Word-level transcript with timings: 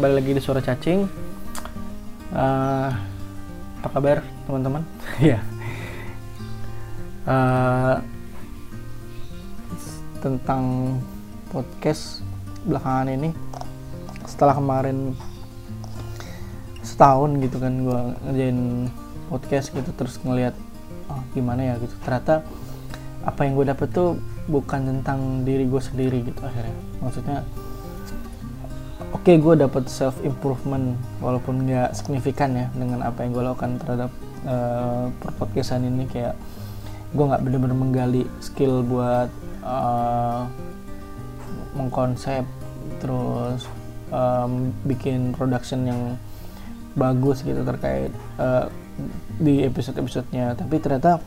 kembali 0.00 0.16
lagi 0.16 0.32
di 0.32 0.40
suara 0.40 0.64
cacing. 0.64 1.04
Uh, 2.32 2.88
apa 3.84 3.88
kabar 3.92 4.24
teman-teman? 4.48 4.80
ya. 5.20 5.44
uh, 7.28 8.00
tentang 10.24 10.96
podcast 11.52 12.24
belakangan 12.64 13.12
ini, 13.12 13.28
setelah 14.24 14.56
kemarin 14.56 15.12
setahun 16.80 17.36
gitu 17.44 17.60
kan 17.60 17.84
gue 17.84 18.00
ngerjain 18.24 18.88
podcast 19.28 19.68
gitu 19.68 19.92
terus 20.00 20.16
ngelihat 20.24 20.56
oh, 21.12 21.20
gimana 21.36 21.60
ya 21.60 21.74
gitu 21.76 21.92
ternyata 22.08 22.40
apa 23.28 23.44
yang 23.44 23.52
gue 23.52 23.68
dapet 23.68 23.92
tuh 23.92 24.16
bukan 24.48 24.80
tentang 24.80 25.44
diri 25.44 25.68
gue 25.68 25.82
sendiri 25.84 26.24
gitu 26.24 26.40
akhirnya 26.40 26.76
maksudnya 27.04 27.44
oke 29.10 29.26
okay, 29.26 29.36
gue 29.42 29.54
dapet 29.58 29.90
self 29.90 30.16
improvement 30.22 30.94
walaupun 31.18 31.66
nggak 31.66 31.94
signifikan 31.94 32.54
ya 32.54 32.66
dengan 32.74 33.02
apa 33.02 33.26
yang 33.26 33.34
gue 33.34 33.44
lakukan 33.44 33.70
terhadap 33.82 34.10
uh, 34.46 35.10
podcastan 35.38 35.86
ini. 35.86 36.06
Kayak 36.06 36.38
gue 37.10 37.24
nggak 37.26 37.42
bener-bener 37.42 37.76
menggali 37.76 38.22
skill 38.38 38.86
buat 38.86 39.30
uh, 39.66 40.46
mengkonsep 41.74 42.46
terus 43.02 43.66
um, 44.14 44.70
bikin 44.86 45.34
production 45.34 45.86
yang 45.86 46.00
bagus 46.94 47.46
gitu 47.46 47.62
terkait 47.62 48.10
uh, 48.38 48.70
di 49.38 49.66
episode-episodenya. 49.66 50.54
Tapi 50.54 50.76
ternyata 50.78 51.18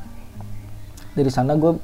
dari 1.13 1.32
sana 1.32 1.55
gue 1.60 1.77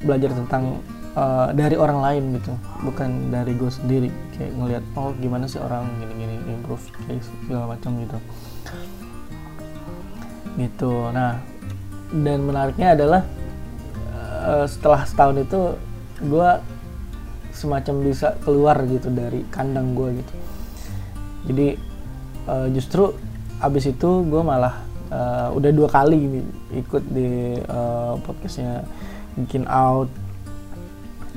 belajar 0.00 0.32
tentang 0.32 0.80
uh, 1.14 1.50
dari 1.54 1.76
orang 1.78 1.98
lain 2.02 2.24
gitu 2.38 2.52
bukan 2.84 3.32
dari 3.32 3.52
gue 3.54 3.70
sendiri. 3.70 4.10
Kayak 4.36 4.52
ngelihat 4.58 4.84
oh 4.98 5.10
gimana 5.18 5.44
sih 5.46 5.60
orang 5.62 5.86
gini-gini 5.98 6.36
improve 6.50 6.84
kayak 7.06 7.22
segala 7.24 7.74
macam 7.76 7.90
gitu. 8.02 8.18
Gitu. 10.58 10.92
Nah 11.14 11.40
dan 12.10 12.38
menariknya 12.42 12.98
adalah 12.98 13.22
uh, 14.46 14.66
setelah 14.66 15.06
setahun 15.06 15.36
itu 15.46 15.60
gue 16.26 16.50
semacam 17.54 17.94
bisa 18.06 18.34
keluar 18.42 18.78
gitu 18.86 19.10
dari 19.10 19.46
kandang 19.50 19.94
gue 19.94 20.22
gitu. 20.22 20.34
Jadi 21.50 21.68
uh, 22.46 22.68
justru 22.72 23.14
abis 23.60 23.92
itu 23.92 24.24
gue 24.24 24.42
malah 24.42 24.80
uh, 25.12 25.48
udah 25.52 25.70
dua 25.74 25.88
kali 25.90 26.16
nih 26.16 26.46
ikut 26.80 27.04
di 27.12 27.60
uh, 27.68 28.16
podcastnya 28.24 28.86
bikin 29.36 29.68
out 29.68 30.08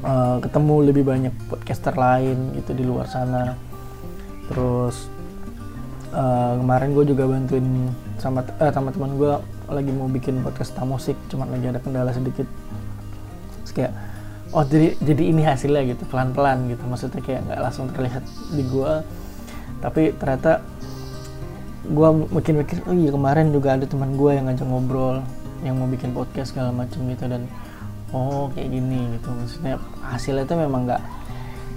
uh, 0.03 0.37
ketemu 0.43 0.75
lebih 0.91 1.03
banyak 1.07 1.33
podcaster 1.47 1.95
lain 1.95 2.53
gitu 2.59 2.75
di 2.75 2.83
luar 2.83 3.07
sana. 3.07 3.55
Terus 4.51 5.07
uh, 6.11 6.59
kemarin 6.59 6.93
gue 6.93 7.05
juga 7.07 7.23
bantuin 7.25 7.89
sama 8.19 8.43
uh, 8.59 8.71
sama 8.71 8.91
teman 8.91 9.15
gue 9.17 9.33
lagi 9.71 9.91
mau 9.95 10.11
bikin 10.11 10.43
podcast 10.43 10.75
musik 10.83 11.17
cuman 11.31 11.49
lagi 11.49 11.71
ada 11.71 11.79
kendala 11.79 12.11
sedikit. 12.11 12.45
Terus 13.63 13.71
kayak 13.73 13.93
oh 14.53 14.61
jadi 14.67 14.93
jadi 15.01 15.23
ini 15.33 15.41
hasilnya 15.47 15.81
gitu 15.95 16.03
pelan 16.11 16.35
pelan 16.35 16.69
gitu. 16.69 16.83
Maksudnya 16.85 17.23
kayak 17.23 17.41
nggak 17.49 17.59
langsung 17.63 17.88
terlihat 17.95 18.23
di 18.53 18.63
gue 18.67 18.93
tapi 19.83 20.15
ternyata 20.15 20.63
gue 21.83 22.09
makin 22.31 22.63
mikir 22.63 22.79
oh 22.88 22.95
iya 22.95 23.11
kemarin 23.11 23.51
juga 23.51 23.75
ada 23.75 23.83
teman 23.83 24.15
gue 24.15 24.31
yang 24.31 24.47
ngajak 24.47 24.63
ngobrol 24.63 25.19
yang 25.67 25.75
mau 25.75 25.88
bikin 25.91 26.15
podcast 26.15 26.55
segala 26.55 26.71
macam 26.71 27.03
gitu. 27.07 27.27
Dan 27.27 27.47
oh 28.14 28.47
kayak 28.53 28.69
gini 28.69 29.17
gitu. 29.17 29.30
Maksudnya 29.33 29.75
hasilnya 30.06 30.45
itu 30.45 30.56
memang 30.56 30.88
nggak 30.88 31.02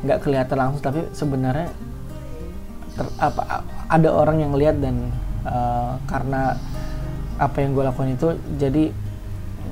nggak 0.06 0.18
kelihatan 0.22 0.56
langsung 0.60 0.84
tapi 0.84 1.00
sebenarnya 1.16 1.72
ter, 2.94 3.06
apa 3.16 3.64
ada 3.88 4.08
orang 4.12 4.44
yang 4.44 4.52
lihat 4.54 4.76
dan 4.78 5.10
uh, 5.48 5.96
karena 6.04 6.54
apa 7.40 7.56
yang 7.60 7.72
gue 7.72 7.84
lakukan 7.84 8.12
itu 8.12 8.28
jadi 8.60 8.84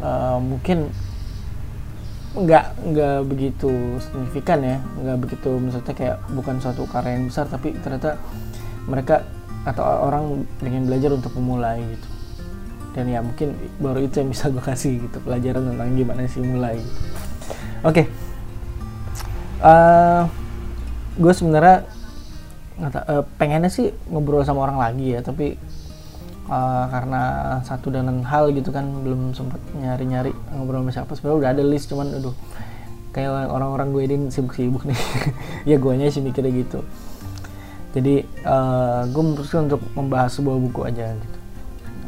uh, 0.00 0.40
mungkin 0.40 0.88
nggak 2.34 2.66
nggak 2.90 3.18
begitu 3.28 3.70
signifikan 4.00 4.58
ya. 4.64 4.76
Nggak 5.04 5.18
begitu 5.20 5.50
maksudnya 5.60 5.94
kayak 5.94 6.16
bukan 6.32 6.56
suatu 6.58 6.88
karya 6.88 7.20
yang 7.20 7.28
besar 7.28 7.46
tapi 7.46 7.76
ternyata 7.78 8.16
mereka 8.88 9.22
atau 9.64 9.80
orang 9.80 10.44
ingin 10.60 10.84
belajar 10.84 11.16
untuk 11.16 11.32
memulai 11.40 11.80
gitu 11.80 12.13
dan 12.94 13.10
ya 13.10 13.18
mungkin 13.20 13.58
baru 13.82 14.06
itu 14.06 14.22
yang 14.22 14.30
bisa 14.30 14.46
gue 14.48 14.62
kasih 14.62 15.02
gitu 15.02 15.18
pelajaran 15.26 15.74
tentang 15.74 15.90
gimana 15.98 16.30
sih 16.30 16.40
mulai. 16.40 16.78
Oke. 17.82 17.90
Okay. 17.90 18.06
uh, 19.60 19.68
eh, 19.68 20.22
gue 21.18 21.32
sebenarnya 21.34 21.82
uh, 22.78 23.22
pengennya 23.36 23.70
sih 23.70 23.90
ngobrol 24.06 24.46
sama 24.46 24.70
orang 24.70 24.78
lagi 24.78 25.14
ya 25.14 25.20
tapi 25.26 25.58
uh, 26.46 26.84
karena 26.86 27.22
satu 27.66 27.90
dan 27.90 28.06
lain 28.06 28.22
hal 28.22 28.54
gitu 28.54 28.70
kan 28.70 28.86
belum 29.02 29.34
sempat 29.34 29.58
nyari-nyari 29.74 30.30
ngobrol 30.54 30.86
sama 30.86 30.90
siapa. 30.94 31.12
Sebenarnya 31.18 31.38
udah 31.42 31.50
ada 31.50 31.62
list 31.66 31.90
cuman 31.90 32.14
aduh 32.14 32.34
kayak 33.10 33.50
orang-orang 33.50 33.90
gue 33.90 34.02
ini 34.06 34.16
sibuk-sibuk 34.30 34.86
nih. 34.86 34.98
Ya 35.74 35.82
gue 35.82 35.92
sih 36.14 36.22
mikirnya 36.22 36.54
gitu. 36.62 36.86
Jadi 37.90 38.22
uh, 38.46 39.02
gue 39.10 39.22
memutuskan 39.22 39.66
untuk 39.66 39.82
membahas 39.98 40.30
sebuah 40.34 40.58
buku 40.62 40.82
aja 40.86 41.14
gitu 41.14 41.43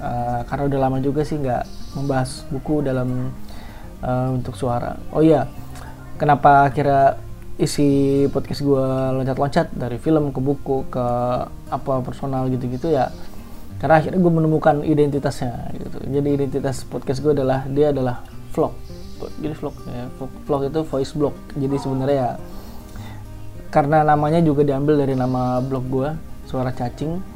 uh, 0.00 0.40
karena 0.48 0.62
udah 0.68 0.78
lama 0.88 0.98
juga 1.00 1.22
sih 1.22 1.36
nggak 1.40 1.94
membahas 1.96 2.44
buku 2.52 2.84
dalam 2.84 3.32
uh, 4.02 4.28
untuk 4.32 4.56
suara. 4.56 4.96
Oh 5.12 5.20
iya 5.22 5.48
kenapa 6.16 6.68
kira 6.72 7.20
isi 7.56 8.24
podcast 8.28 8.60
gue 8.60 8.86
loncat-loncat 9.16 9.72
dari 9.72 9.96
film 9.96 10.28
ke 10.28 10.40
buku 10.44 10.92
ke 10.92 11.06
apa 11.72 12.04
personal 12.04 12.52
gitu-gitu 12.52 12.92
ya 12.92 13.08
karena 13.80 14.00
akhirnya 14.00 14.20
gue 14.20 14.32
menemukan 14.32 14.84
identitasnya 14.84 15.72
gitu. 15.76 16.00
Jadi 16.04 16.28
identitas 16.36 16.84
podcast 16.84 17.20
gue 17.20 17.32
adalah 17.32 17.64
dia 17.68 17.92
adalah 17.92 18.24
vlog. 18.52 18.72
Jadi 19.40 19.54
vlog 19.56 19.76
ya 19.88 20.04
vlog, 20.20 20.32
vlog 20.44 20.62
itu 20.68 20.80
voice 20.84 21.12
blog. 21.16 21.34
Jadi 21.56 21.76
sebenarnya 21.80 22.16
ya 22.16 22.30
karena 23.72 24.04
namanya 24.04 24.40
juga 24.40 24.64
diambil 24.64 25.00
dari 25.00 25.12
nama 25.12 25.60
blog 25.60 25.84
gue 25.88 26.08
suara 26.48 26.72
cacing 26.72 27.35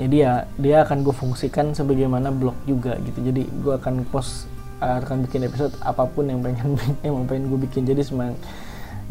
jadi 0.00 0.16
ya 0.16 0.32
dia 0.56 0.76
akan 0.80 1.04
gue 1.04 1.12
fungsikan 1.12 1.76
sebagaimana 1.76 2.32
blog 2.32 2.56
juga 2.64 2.96
gitu. 3.04 3.20
Jadi 3.20 3.44
gue 3.44 3.74
akan 3.76 4.08
post 4.08 4.48
akan 4.80 5.28
bikin 5.28 5.44
episode 5.44 5.76
apa 5.84 6.08
pun 6.08 6.24
yang 6.24 6.40
pengen 6.40 6.80
mau 7.12 7.28
pengen 7.28 7.52
gue 7.52 7.60
bikin. 7.68 7.84
Jadi 7.84 8.00
semang 8.00 8.32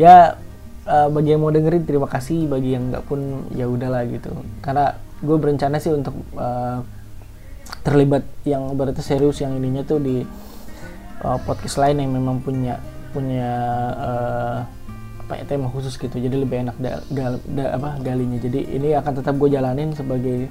ya 0.02 0.34
uh, 0.90 1.08
bagi 1.14 1.38
yang 1.38 1.46
mau 1.46 1.54
dengerin 1.54 1.86
terima 1.86 2.10
kasih. 2.10 2.50
Bagi 2.50 2.74
yang 2.74 2.90
nggak 2.90 3.06
pun 3.06 3.46
ya 3.54 3.70
udahlah 3.70 4.02
gitu. 4.10 4.34
Karena 4.66 4.98
gue 5.22 5.38
berencana 5.38 5.78
sih 5.78 5.94
untuk 5.94 6.18
uh, 6.34 6.82
terlibat 7.86 8.26
yang 8.50 8.74
berarti 8.74 9.06
serius 9.06 9.46
yang 9.46 9.54
ininya 9.62 9.86
tuh 9.86 10.02
di 10.02 10.26
uh, 11.22 11.38
podcast 11.46 11.78
lain 11.78 12.02
yang 12.02 12.18
memang 12.18 12.42
punya 12.42 12.82
punya 13.14 13.52
uh, 13.94 14.60
apa 15.29 15.38
ya 15.38 15.45
tema 15.45 15.69
khusus 15.69 15.94
gitu. 15.94 16.17
Jadi 16.17 16.34
lebih 16.41 16.66
enak 16.66 16.81
da, 16.81 17.06
gal, 17.13 17.38
da, 17.45 17.78
apa 17.78 18.01
galinya. 18.01 18.41
Jadi 18.41 18.66
ini 18.66 18.97
akan 18.97 19.22
tetap 19.22 19.38
gue 19.38 19.53
jalanin 19.53 19.94
sebagai 19.94 20.50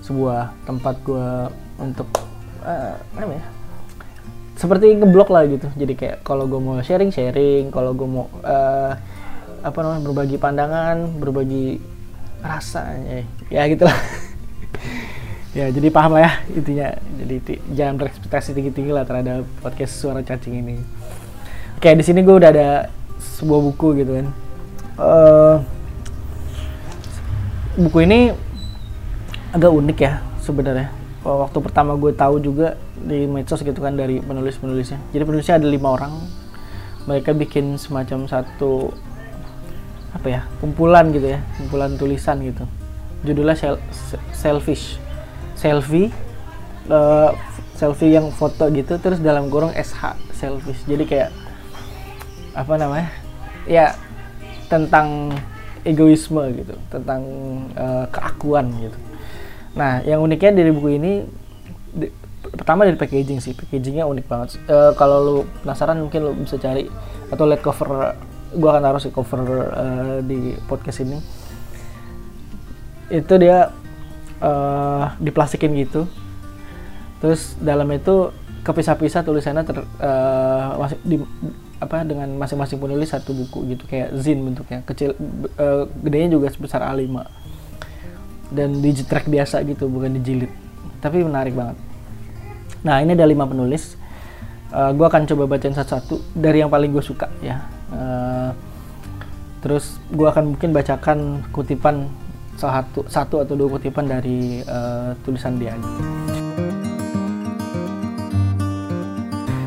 sebuah 0.00 0.56
tempat 0.64 0.96
gue 1.04 1.28
untuk 1.76 2.08
uh, 2.64 2.96
apa 2.96 3.32
ya 3.36 3.44
seperti 4.56 4.96
ngeblok 4.96 5.28
lah 5.28 5.44
gitu. 5.44 5.68
Jadi 5.76 5.92
kayak 5.92 6.24
kalau 6.24 6.48
gue 6.48 6.56
mau 6.56 6.80
sharing 6.80 7.12
sharing 7.12 7.68
kalau 7.68 7.92
gue 7.92 8.08
mau 8.08 8.32
uh, 8.40 8.96
apa 9.60 9.78
namanya 9.84 10.02
berbagi 10.08 10.36
pandangan 10.40 10.96
berbagi 11.20 11.84
rasa 12.40 12.96
ya, 13.04 13.20
ya 13.52 13.62
gitulah. 13.68 13.92
Ya 15.54 15.70
jadi 15.70 15.86
paham 15.86 16.18
lah 16.18 16.26
ya 16.26 16.32
intinya. 16.50 16.98
Jadi 16.98 17.62
jangan 17.78 17.94
berekspektasi 17.94 18.58
tinggi 18.58 18.74
tinggi 18.74 18.90
lah 18.90 19.06
terhadap 19.06 19.46
podcast 19.62 20.02
suara 20.02 20.18
cacing 20.18 20.58
ini. 20.58 20.82
Oke 21.78 21.94
di 21.94 22.02
sini 22.02 22.26
gue 22.26 22.34
udah 22.34 22.50
ada 22.50 22.90
sebuah 23.44 23.60
buku 23.60 23.88
gitu 24.00 24.12
kan. 24.16 24.26
Uh, 24.96 25.56
buku 27.76 28.08
ini 28.08 28.32
agak 29.52 29.68
unik 29.68 29.98
ya 30.00 30.24
sebenarnya. 30.40 30.88
Waktu 31.24 31.58
pertama 31.60 31.96
gue 31.96 32.12
tahu 32.12 32.40
juga 32.40 32.80
di 32.96 33.28
medsos 33.28 33.60
gitu 33.60 33.80
kan 33.80 33.96
dari 33.96 34.20
penulis 34.20 34.60
penulisnya 34.60 35.00
jadi 35.12 35.24
penulisnya 35.28 35.56
ada 35.60 35.68
lima 35.68 35.92
orang. 35.92 36.12
Mereka 37.04 37.36
bikin 37.36 37.76
semacam 37.76 38.24
satu 38.24 38.88
apa 40.16 40.26
ya 40.30 40.40
kumpulan 40.60 41.12
gitu 41.12 41.36
ya 41.36 41.40
kumpulan 41.60 42.00
tulisan 42.00 42.40
gitu. 42.40 42.64
Judulnya 43.24 43.56
sel 43.56 43.76
selfish. 44.32 44.96
Selfie 45.56 46.12
uh, 46.92 47.32
selfie 47.76 48.12
yang 48.12 48.28
foto 48.28 48.68
gitu 48.68 49.00
terus 49.00 49.20
dalam 49.20 49.48
kurung 49.48 49.72
sh 49.72 49.96
selfish. 50.36 50.84
Jadi 50.84 51.04
kayak 51.08 51.30
apa 52.52 52.74
namanya 52.76 53.23
ya 53.64 53.96
tentang 54.68 55.32
egoisme 55.84 56.40
gitu 56.56 56.74
tentang 56.88 57.22
uh, 57.76 58.08
keakuan 58.08 58.72
gitu. 58.80 58.98
Nah 59.76 60.00
yang 60.02 60.24
uniknya 60.24 60.64
dari 60.64 60.70
buku 60.72 60.96
ini 60.96 61.12
di, 61.92 62.08
pertama 62.48 62.88
dari 62.88 62.96
packaging 62.96 63.40
sih 63.40 63.52
packagingnya 63.52 64.08
unik 64.08 64.24
banget. 64.24 64.48
Uh, 64.64 64.92
kalau 64.96 65.18
lu 65.20 65.36
penasaran 65.60 66.00
mungkin 66.00 66.20
lu 66.24 66.32
bisa 66.36 66.56
cari 66.56 66.88
atau 67.28 67.44
lihat 67.44 67.60
cover 67.60 68.16
gua 68.56 68.78
akan 68.78 68.82
taruh 68.86 69.02
sih 69.02 69.12
cover 69.12 69.40
uh, 69.72 70.18
di 70.24 70.56
podcast 70.64 71.04
ini. 71.04 71.18
Itu 73.12 73.36
dia 73.36 73.68
uh, 74.40 75.12
diplastikin 75.20 75.76
gitu. 75.76 76.08
Terus 77.20 77.56
dalam 77.60 77.88
itu 77.92 78.32
kepisah-pisah 78.64 79.24
tulisannya 79.24 79.64
ter, 79.68 79.84
uh, 80.00 80.88
di 81.04 81.20
apa 81.84 82.02
dengan 82.02 82.26
masing-masing 82.40 82.80
penulis 82.80 83.12
satu 83.12 83.36
buku 83.36 83.76
gitu. 83.76 83.84
Kayak 83.84 84.16
zin 84.18 84.40
bentuknya 84.40 84.80
kecil 84.82 85.14
uh, 85.60 85.84
gedenya 86.00 86.40
juga 86.40 86.48
sebesar 86.50 86.80
A5 86.82 87.22
dan 88.54 88.80
dijetrek 88.80 89.26
biasa 89.28 89.60
gitu 89.66 89.88
bukan 89.88 90.16
dijilid 90.20 90.52
tapi 91.04 91.20
menarik 91.20 91.52
banget. 91.52 91.76
Nah 92.80 93.04
ini 93.04 93.12
ada 93.12 93.28
lima 93.28 93.44
penulis. 93.44 94.00
Uh, 94.72 94.90
gue 94.96 95.04
akan 95.04 95.28
coba 95.28 95.44
bacain 95.44 95.76
satu-satu. 95.76 96.32
Dari 96.32 96.64
yang 96.64 96.72
paling 96.72 96.88
gue 96.88 97.04
suka 97.04 97.28
ya. 97.44 97.60
Uh, 97.92 98.50
terus 99.60 100.00
gue 100.08 100.24
akan 100.24 100.56
mungkin 100.56 100.72
bacakan 100.72 101.44
kutipan 101.52 102.08
satu 102.56 103.04
satu 103.04 103.44
atau 103.44 103.52
dua 103.52 103.76
kutipan 103.76 104.08
dari 104.08 104.64
uh, 104.64 105.12
tulisan 105.24 105.60
dia. 105.60 105.76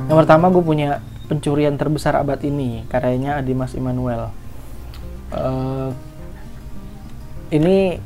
Yang 0.09 0.17
pertama 0.23 0.49
gue 0.49 0.63
punya 0.65 0.97
pencurian 1.27 1.75
terbesar 1.75 2.15
abad 2.15 2.39
ini 2.43 2.87
karyanya 2.87 3.39
Adimas 3.39 3.75
Immanuel. 3.75 4.31
Uh, 5.31 5.91
ini 7.51 7.99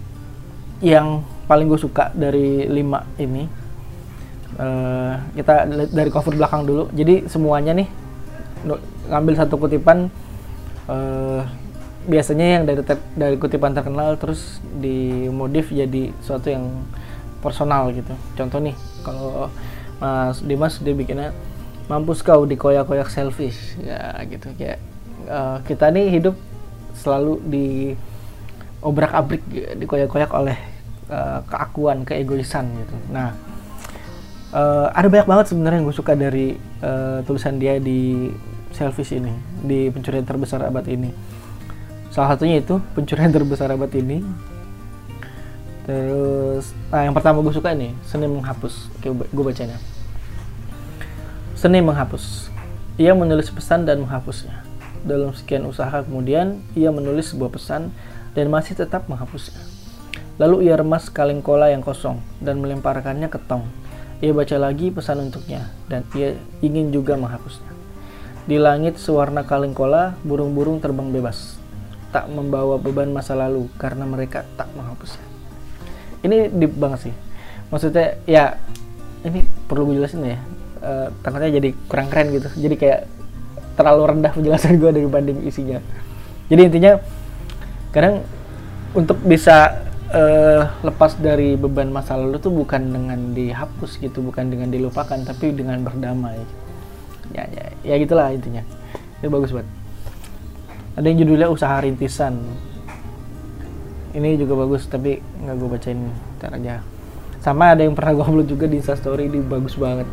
yang 0.82 1.22
paling 1.46 1.70
gue 1.70 1.78
suka 1.78 2.10
dari 2.18 2.66
lima 2.66 3.06
ini. 3.22 3.46
Uh, 4.58 5.16
kita 5.38 5.70
dari 5.90 6.10
cover 6.10 6.36
belakang 6.36 6.66
dulu. 6.66 6.90
Jadi 6.92 7.30
semuanya 7.30 7.78
nih 7.78 7.88
ngambil 9.10 9.34
satu 9.38 9.58
kutipan 9.58 10.10
uh, 10.86 11.42
biasanya 12.06 12.46
yang 12.58 12.64
dari 12.66 12.82
dari 13.14 13.36
kutipan 13.38 13.78
terkenal 13.78 14.18
terus 14.18 14.58
dimodif 14.82 15.70
jadi 15.70 16.10
sesuatu 16.26 16.50
yang 16.50 16.66
personal 17.42 17.94
gitu. 17.94 18.14
Contoh 18.34 18.60
nih 18.62 18.74
kalau 19.06 19.50
Mas 20.02 20.42
Dimas 20.42 20.82
dia 20.82 20.98
bikinnya 20.98 21.30
mampus 21.92 22.24
kau 22.24 22.48
dikoyak-koyak 22.48 23.12
selfish. 23.12 23.76
Ya 23.84 24.16
gitu. 24.24 24.48
Kayak 24.56 24.80
uh, 25.28 25.60
kita 25.68 25.92
nih 25.92 26.08
hidup 26.08 26.40
selalu 26.96 27.44
di 27.44 27.68
obrak-abrik 28.80 29.44
dikoyak-koyak 29.76 30.32
oleh 30.32 30.56
uh, 31.12 31.44
keakuan 31.52 32.08
keegoisan 32.08 32.72
gitu. 32.80 32.96
Nah 33.12 33.36
uh, 34.56 34.88
ada 34.96 35.08
banyak 35.12 35.28
banget 35.28 35.46
sebenarnya 35.52 35.78
yang 35.84 35.88
gue 35.92 35.98
suka 35.98 36.14
dari 36.16 36.56
uh, 36.80 37.20
tulisan 37.28 37.60
dia 37.60 37.78
di 37.78 38.32
selfish 38.72 39.12
ini 39.12 39.36
di 39.62 39.92
pencurian 39.92 40.24
terbesar 40.24 40.64
abad 40.64 40.88
ini. 40.88 41.12
Salah 42.12 42.36
satunya 42.36 42.64
itu 42.64 42.80
pencurian 42.96 43.32
terbesar 43.36 43.68
abad 43.76 43.92
ini. 43.92 44.24
Terus 45.84 46.72
nah 46.88 47.04
yang 47.04 47.12
pertama 47.12 47.44
gue 47.44 47.54
suka 47.54 47.76
ini 47.76 47.92
seni 48.08 48.32
menghapus. 48.32 48.88
Oke 48.98 49.12
gue 49.12 49.44
bacanya 49.44 49.91
Seni 51.62 51.78
menghapus. 51.78 52.50
Ia 52.98 53.14
menulis 53.14 53.54
pesan 53.54 53.86
dan 53.86 54.02
menghapusnya. 54.02 54.66
Dalam 55.06 55.30
sekian 55.38 55.62
usaha 55.70 55.94
kemudian, 56.02 56.58
ia 56.74 56.90
menulis 56.90 57.30
sebuah 57.30 57.54
pesan 57.54 57.94
dan 58.34 58.50
masih 58.50 58.74
tetap 58.74 59.06
menghapusnya. 59.06 59.62
Lalu 60.42 60.66
ia 60.66 60.74
remas 60.74 61.14
kaleng 61.14 61.46
kola 61.46 61.70
yang 61.70 61.86
kosong 61.86 62.18
dan 62.42 62.58
melemparkannya 62.66 63.30
ke 63.30 63.38
tong. 63.46 63.70
Ia 64.26 64.34
baca 64.34 64.58
lagi 64.58 64.90
pesan 64.90 65.30
untuknya 65.30 65.70
dan 65.86 66.02
ia 66.18 66.34
ingin 66.66 66.90
juga 66.90 67.14
menghapusnya. 67.14 67.70
Di 68.50 68.58
langit 68.58 68.98
sewarna 68.98 69.46
kaleng 69.46 69.78
kola, 69.78 70.18
burung-burung 70.26 70.82
terbang 70.82 71.14
bebas. 71.14 71.62
Tak 72.10 72.26
membawa 72.26 72.82
beban 72.82 73.14
masa 73.14 73.38
lalu 73.38 73.70
karena 73.78 74.10
mereka 74.10 74.50
tak 74.58 74.66
menghapusnya. 74.74 75.22
Ini 76.26 76.58
deep 76.58 76.74
banget 76.74 77.14
sih. 77.14 77.16
Maksudnya 77.70 78.18
ya 78.26 78.58
ini 79.22 79.46
perlu 79.70 79.94
gue 79.94 80.02
jelasin 80.02 80.26
ya 80.26 80.42
uh, 80.82 81.10
jadi 81.50 81.70
kurang 81.88 82.10
keren 82.10 82.34
gitu. 82.34 82.50
Jadi 82.58 82.76
kayak 82.76 83.02
terlalu 83.78 84.02
rendah 84.18 84.32
penjelasan 84.36 84.78
gue 84.78 84.92
dibanding 84.92 85.46
isinya. 85.48 85.80
Jadi 86.52 86.62
intinya 86.68 87.00
kadang 87.96 88.26
untuk 88.92 89.18
bisa 89.24 89.88
uh, 90.12 90.68
lepas 90.84 91.16
dari 91.16 91.56
beban 91.56 91.88
masa 91.88 92.20
lalu 92.20 92.38
tuh 92.44 92.52
bukan 92.52 92.92
dengan 92.92 93.32
dihapus 93.32 94.00
gitu 94.04 94.20
bukan 94.20 94.52
dengan 94.52 94.68
dilupakan 94.68 95.18
tapi 95.24 95.56
dengan 95.56 95.80
berdamai. 95.82 96.40
Ya 97.32 97.48
ya, 97.48 97.66
ya 97.88 97.96
gitulah 97.96 98.36
intinya. 98.36 98.66
Itu 99.24 99.32
bagus 99.32 99.56
banget. 99.56 99.70
Ada 101.00 101.06
yang 101.08 101.18
judulnya 101.24 101.48
usaha 101.48 101.80
rintisan. 101.80 102.36
Ini 104.12 104.36
juga 104.36 104.60
bagus 104.68 104.92
tapi 104.92 105.24
nggak 105.24 105.56
gue 105.56 105.70
bacain 105.72 106.00
aja. 106.44 106.84
Sama 107.40 107.74
ada 107.74 107.88
yang 107.88 107.96
pernah 107.96 108.20
gue 108.20 108.26
upload 108.28 108.48
juga 108.52 108.68
di 108.68 108.84
instastory 108.84 109.32
ini 109.32 109.40
bagus 109.40 109.80
banget 109.80 110.06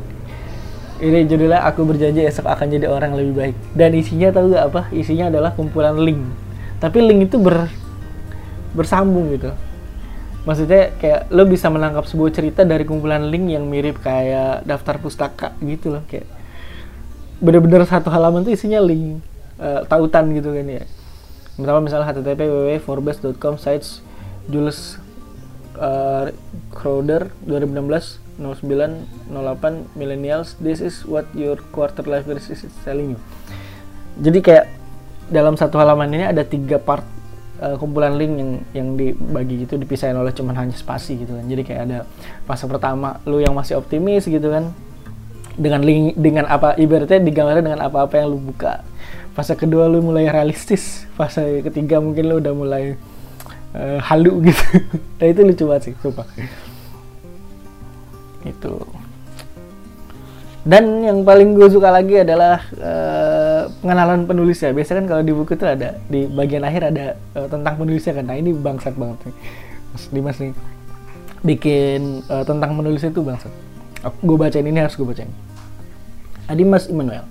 ini 0.99 1.31
judulnya 1.31 1.62
aku 1.62 1.87
berjanji 1.87 2.27
esok 2.27 2.50
akan 2.50 2.67
jadi 2.75 2.91
orang 2.91 3.15
lebih 3.15 3.35
baik. 3.39 3.56
Dan 3.75 3.95
isinya 3.95 4.35
tahu 4.35 4.55
gak 4.55 4.65
apa? 4.75 4.83
Isinya 4.91 5.31
adalah 5.31 5.55
kumpulan 5.55 5.95
link. 5.95 6.21
Tapi 6.83 6.99
link 7.03 7.31
itu 7.31 7.39
ber 7.39 7.71
bersambung 8.75 9.31
gitu. 9.35 9.55
Maksudnya 10.43 10.95
kayak 10.99 11.31
lo 11.31 11.45
bisa 11.47 11.69
menangkap 11.69 12.06
sebuah 12.06 12.31
cerita 12.35 12.62
dari 12.67 12.83
kumpulan 12.83 13.27
link 13.31 13.53
yang 13.53 13.67
mirip 13.67 14.03
kayak 14.03 14.67
daftar 14.67 14.97
pustaka 14.99 15.55
gitu 15.61 15.93
loh 15.93 16.03
kayak 16.09 16.25
bener-bener 17.39 17.87
satu 17.87 18.11
halaman 18.11 18.43
tuh 18.43 18.55
isinya 18.55 18.83
link 18.83 19.23
uh, 19.62 19.87
tautan 19.87 20.35
gitu 20.35 20.51
kan 20.51 20.67
ya. 20.67 20.85
Pertama 21.59 21.79
misalnya 21.83 22.11
http 22.11 22.41
www.forbes.com 22.47 23.59
sites 23.59 24.03
Jules 24.47 24.99
uh, 25.79 26.31
Crowder 26.75 27.31
2016 27.47 28.28
09 28.38 29.35
08 29.35 29.99
millennials 29.99 30.55
this 30.62 30.79
is 30.79 31.02
what 31.05 31.26
your 31.35 31.58
quarter 31.75 32.06
life 32.06 32.25
crisis 32.25 32.62
is 32.62 32.75
telling 32.87 33.19
you. 33.19 33.20
Jadi 34.19 34.38
kayak 34.43 34.64
dalam 35.29 35.58
satu 35.58 35.76
halaman 35.76 36.08
ini 36.14 36.25
ada 36.25 36.43
tiga 36.46 36.81
part 36.81 37.05
uh, 37.61 37.76
kumpulan 37.76 38.14
link 38.14 38.32
yang 38.38 38.50
yang 38.73 38.88
dibagi 38.94 39.67
gitu 39.67 39.76
dipisahin 39.76 40.17
oleh 40.17 40.32
cuman 40.32 40.55
hanya 40.56 40.75
spasi 40.75 41.19
gitu 41.20 41.35
kan. 41.35 41.44
Jadi 41.44 41.62
kayak 41.67 41.82
ada 41.90 41.99
fase 42.46 42.64
pertama 42.70 43.19
lu 43.26 43.43
yang 43.43 43.52
masih 43.52 43.76
optimis 43.76 44.25
gitu 44.25 44.49
kan 44.49 44.73
dengan 45.58 45.82
link 45.82 46.14
dengan 46.14 46.46
apa 46.46 46.79
ibaratnya 46.79 47.19
digambarkan 47.19 47.64
dengan 47.67 47.82
apa-apa 47.82 48.14
yang 48.22 48.32
lu 48.32 48.39
buka. 48.39 48.86
Fase 49.34 49.55
kedua 49.55 49.86
lu 49.91 50.03
mulai 50.03 50.31
realistis. 50.31 51.06
Fase 51.19 51.63
ketiga 51.67 51.98
mungkin 51.98 52.31
lu 52.31 52.39
udah 52.39 52.55
mulai 52.55 52.94
uh, 53.74 53.98
halu 54.03 54.46
gitu. 54.46 54.65
Nah 55.19 55.27
itu 55.27 55.41
lucu 55.43 55.65
banget 55.67 55.82
sih 55.91 55.94
sumpah 55.98 56.27
itu 58.47 58.79
dan 60.69 61.01
yang 61.01 61.25
paling 61.25 61.57
gue 61.57 61.65
suka 61.73 61.89
lagi 61.89 62.21
adalah 62.21 62.61
uh, 62.77 63.73
pengenalan 63.81 64.29
penulis 64.29 64.61
ya. 64.61 64.69
Biasanya 64.69 65.01
kan 65.01 65.07
kalau 65.17 65.23
di 65.25 65.33
buku 65.33 65.57
itu 65.57 65.65
ada 65.65 65.97
di 66.13 66.29
bagian 66.29 66.61
akhir 66.61 66.93
ada 66.93 67.17
uh, 67.41 67.49
tentang 67.49 67.81
penulisnya 67.81 68.13
kan. 68.21 68.29
Nah 68.29 68.37
ini 68.37 68.53
bangsat 68.53 68.93
banget 68.93 69.33
nih 69.33 69.35
mas 69.97 70.05
Dimas 70.13 70.37
nih. 70.37 70.53
Bikin 71.41 72.27
uh, 72.29 72.45
tentang 72.45 72.77
penulis 72.77 73.01
itu 73.01 73.17
bangsat. 73.25 73.49
Gue 74.21 74.37
bacain 74.37 74.69
ini 74.69 74.77
harus 74.77 74.93
gue 74.93 75.09
bacain. 75.09 75.33
Adimas 76.53 76.85
Immanuel. 76.93 77.25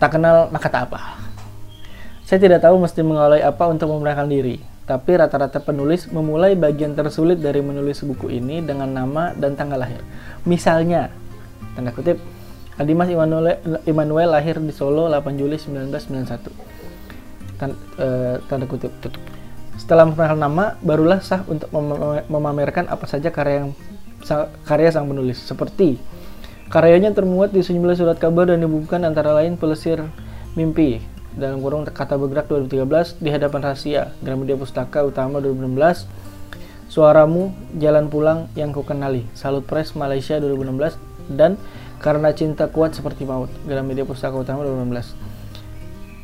Tak 0.00 0.16
kenal 0.16 0.48
maka 0.48 0.72
tak 0.72 0.88
apa. 0.88 1.20
Saya 2.24 2.40
tidak 2.40 2.64
tahu 2.64 2.80
mesti 2.80 3.04
mengawali 3.04 3.44
apa 3.44 3.68
untuk 3.68 3.92
memenangkan 3.92 4.30
diri 4.30 4.69
tapi 4.90 5.14
rata-rata 5.14 5.62
penulis 5.62 6.10
memulai 6.10 6.58
bagian 6.58 6.98
tersulit 6.98 7.38
dari 7.38 7.62
menulis 7.62 8.02
buku 8.02 8.26
ini 8.26 8.58
dengan 8.58 8.90
nama 8.90 9.30
dan 9.38 9.54
tanggal 9.54 9.78
lahir. 9.78 10.02
Misalnya, 10.42 11.14
tanda 11.78 11.94
kutip, 11.94 12.18
Adimas 12.74 13.06
Immanuel, 13.06 13.62
Immanuel 13.86 14.34
lahir 14.34 14.58
di 14.58 14.74
Solo 14.74 15.06
8 15.06 15.38
Juli 15.38 15.62
1991. 15.62 16.50
Tanda, 17.54 17.78
uh, 18.02 18.42
tanda 18.50 18.66
kutip. 18.66 18.90
Setelah 19.78 20.10
memperkenalkan 20.10 20.42
nama, 20.42 20.74
barulah 20.82 21.22
sah 21.22 21.46
untuk 21.46 21.70
mem 21.70 22.26
memamerkan 22.26 22.90
apa 22.90 23.06
saja 23.06 23.30
karya 23.30 23.62
yang 23.62 23.70
karya 24.66 24.90
sang 24.90 25.06
penulis. 25.06 25.38
Seperti 25.38 26.02
karyanya 26.66 27.14
termuat 27.14 27.54
di 27.54 27.62
sejumlah 27.62 27.94
surat 27.94 28.18
kabar 28.18 28.50
dan 28.50 28.58
dibukukan 28.58 29.06
antara 29.06 29.38
lain 29.38 29.54
Pelesir 29.54 30.02
Mimpi, 30.58 30.98
dalam 31.34 31.62
kurung 31.62 31.86
kata 31.86 32.18
bergerak 32.18 32.50
2013 32.50 33.22
di 33.22 33.30
hadapan 33.30 33.60
rahasia 33.62 34.10
Gramedia 34.18 34.58
Pustaka 34.58 35.06
Utama 35.06 35.38
2016 35.38 36.06
Suaramu 36.90 37.54
Jalan 37.78 38.10
Pulang 38.10 38.50
yang 38.58 38.74
Kukenali. 38.74 39.22
Salut 39.38 39.62
Press 39.62 39.94
Malaysia 39.94 40.42
2016 40.42 40.98
dan 41.30 41.54
Karena 42.02 42.34
Cinta 42.34 42.66
Kuat 42.66 42.98
Seperti 42.98 43.22
Maut 43.22 43.52
Gramedia 43.62 44.02
Pustaka 44.02 44.34
Utama 44.34 44.66
2016 44.66 45.30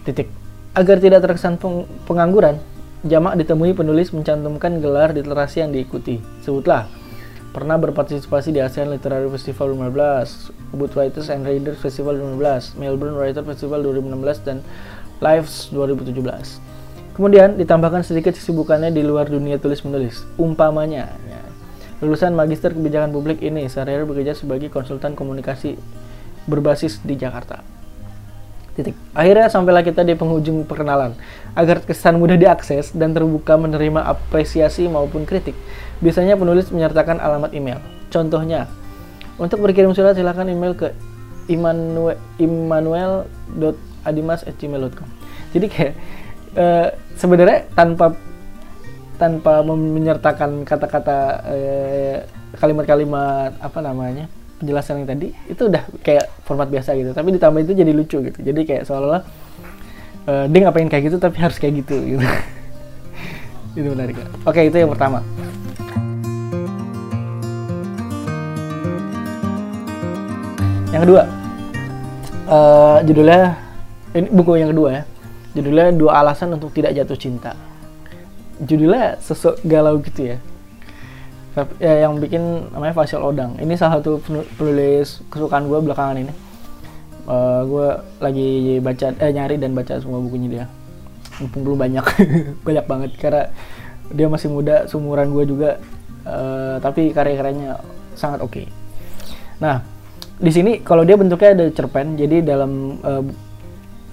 titik. 0.07 0.31
Agar 0.75 1.03
tidak 1.03 1.23
terkesan 1.23 1.59
peng 1.59 1.87
pengangguran 2.07 2.63
jamak 3.07 3.39
ditemui 3.39 3.75
penulis 3.75 4.11
mencantumkan 4.11 4.83
gelar 4.83 5.15
literasi 5.15 5.63
yang 5.63 5.71
diikuti. 5.71 6.23
Sebutlah 6.43 6.91
pernah 7.57 7.81
berpartisipasi 7.81 8.53
di 8.53 8.61
ASEAN 8.61 8.93
Literary 8.93 9.33
Festival 9.33 9.73
2015, 9.73 10.77
Ubud 10.77 10.93
Writers 10.93 11.33
and 11.33 11.49
Readers 11.49 11.81
Festival 11.81 12.21
2015, 12.37 12.77
Melbourne 12.77 13.17
Writer 13.17 13.41
Festival 13.41 13.81
2016, 13.81 14.45
dan 14.45 14.61
Lives 15.21 15.73
2017. 15.73 16.61
Kemudian 17.17 17.57
ditambahkan 17.57 18.05
sedikit 18.05 18.37
kesibukannya 18.37 18.93
di 18.93 19.01
luar 19.01 19.33
dunia 19.33 19.57
tulis 19.57 19.81
menulis. 19.81 20.29
Umpamanya, 20.37 21.17
ya, 21.25 21.41
lulusan 22.05 22.37
magister 22.37 22.77
kebijakan 22.77 23.09
publik 23.09 23.41
ini 23.41 23.65
sehari-hari 23.73 24.05
bekerja 24.05 24.37
sebagai 24.37 24.69
konsultan 24.69 25.17
komunikasi 25.17 25.81
berbasis 26.45 27.01
di 27.01 27.17
Jakarta. 27.17 27.65
Titik. 28.77 28.93
Akhirnya 29.17 29.49
sampailah 29.49 29.81
kita 29.81 30.05
di 30.05 30.13
penghujung 30.13 30.69
perkenalan. 30.69 31.17
Agar 31.57 31.81
kesan 31.81 32.21
mudah 32.21 32.37
diakses 32.37 32.93
dan 32.93 33.17
terbuka 33.17 33.57
menerima 33.57 34.05
apresiasi 34.05 34.85
maupun 34.85 35.25
kritik, 35.25 35.57
biasanya 36.05 36.37
penulis 36.37 36.69
menyertakan 36.69 37.17
alamat 37.17 37.57
email. 37.57 37.81
Contohnya, 38.13 38.69
untuk 39.41 39.65
berkirim 39.65 39.97
surat 39.97 40.13
silakan 40.13 40.53
email 40.53 40.77
ke 40.77 40.93
immanuel.adimas@gmail.com. 44.11 45.09
Jadi 45.55 45.67
kayak 45.67 45.95
uh, 46.55 46.89
sebenarnya 47.17 47.67
tanpa 47.75 48.15
tanpa 49.17 49.65
menyertakan 49.65 50.63
kata-kata 50.69 51.19
uh, 51.49 52.17
kalimat-kalimat 52.61 53.57
apa 53.61 53.79
namanya 53.81 54.29
penjelasan 54.57 55.05
yang 55.05 55.09
tadi 55.09 55.29
itu 55.49 55.69
udah 55.69 55.85
kayak 56.05 56.29
format 56.45 56.69
biasa 56.69 56.93
gitu. 56.97 57.11
Tapi 57.17 57.37
ditambah 57.37 57.61
itu 57.65 57.73
jadi 57.73 57.93
lucu 57.93 58.19
gitu. 58.21 58.39
Jadi 58.41 58.61
kayak 58.65 58.83
seolah-olah 58.85 59.23
uh, 60.29 60.45
dia 60.49 60.61
ngapain 60.65 60.89
kayak 60.89 61.13
gitu 61.13 61.17
tapi 61.17 61.37
harus 61.41 61.57
kayak 61.57 61.85
gitu 61.85 61.97
gitu. 62.17 62.23
Itu 63.77 63.93
menarik 63.93 64.17
oke 64.49 64.57
itu 64.57 64.77
yang 64.81 64.89
pertama. 64.89 65.21
Yang 70.97 71.03
kedua 71.05 71.23
uh, 72.49 72.99
judulnya 73.05 73.66
ini 74.17 74.29
buku 74.33 74.57
yang 74.57 74.73
kedua 74.73 74.89
ya. 74.91 75.03
Judulnya 75.57 75.93
dua 75.93 76.13
alasan 76.25 76.57
untuk 76.57 76.73
tidak 76.73 76.97
jatuh 76.97 77.17
cinta. 77.17 77.53
Judulnya 78.61 79.21
sosok 79.21 79.61
galau 79.65 80.01
gitu 80.01 80.33
ya. 80.33 80.39
Ya, 81.81 82.05
yang 82.05 82.21
bikin 82.21 82.69
namanya 82.69 82.93
Faisal 82.93 83.25
Odang. 83.25 83.57
Ini 83.57 83.73
salah 83.81 84.01
satu 84.01 84.21
penulis 84.61 85.25
kesukaan 85.33 85.65
gue 85.65 85.81
belakangan 85.81 86.17
ini. 86.21 86.33
Uh, 87.25 87.33
eh, 87.33 87.61
gue 87.65 87.89
lagi 88.21 88.51
baca 88.85 89.07
eh 89.17 89.33
nyari 89.33 89.57
dan 89.57 89.73
baca 89.73 89.97
semua 89.97 90.21
bukunya 90.21 90.49
dia. 90.53 90.65
Mumpung 91.41 91.65
belum 91.65 91.79
banyak. 91.81 92.05
Banyak 92.67 92.85
banget. 92.85 93.11
Karena 93.17 93.49
dia 94.13 94.29
masih 94.29 94.53
muda 94.53 94.85
seumuran 94.85 95.33
gue 95.33 95.45
juga. 95.49 95.71
Uh, 96.29 96.77
tapi 96.85 97.17
karya-karyanya 97.17 97.81
sangat 98.19 98.43
oke. 98.43 98.51
Okay. 98.51 98.67
nah 99.63 99.79
di 100.37 100.51
sini 100.51 100.85
kalau 100.85 101.09
dia 101.09 101.17
bentuknya 101.17 101.57
ada 101.57 101.67
cerpen. 101.73 102.21
Jadi 102.21 102.45
dalam 102.45 103.01
uh, 103.01 103.25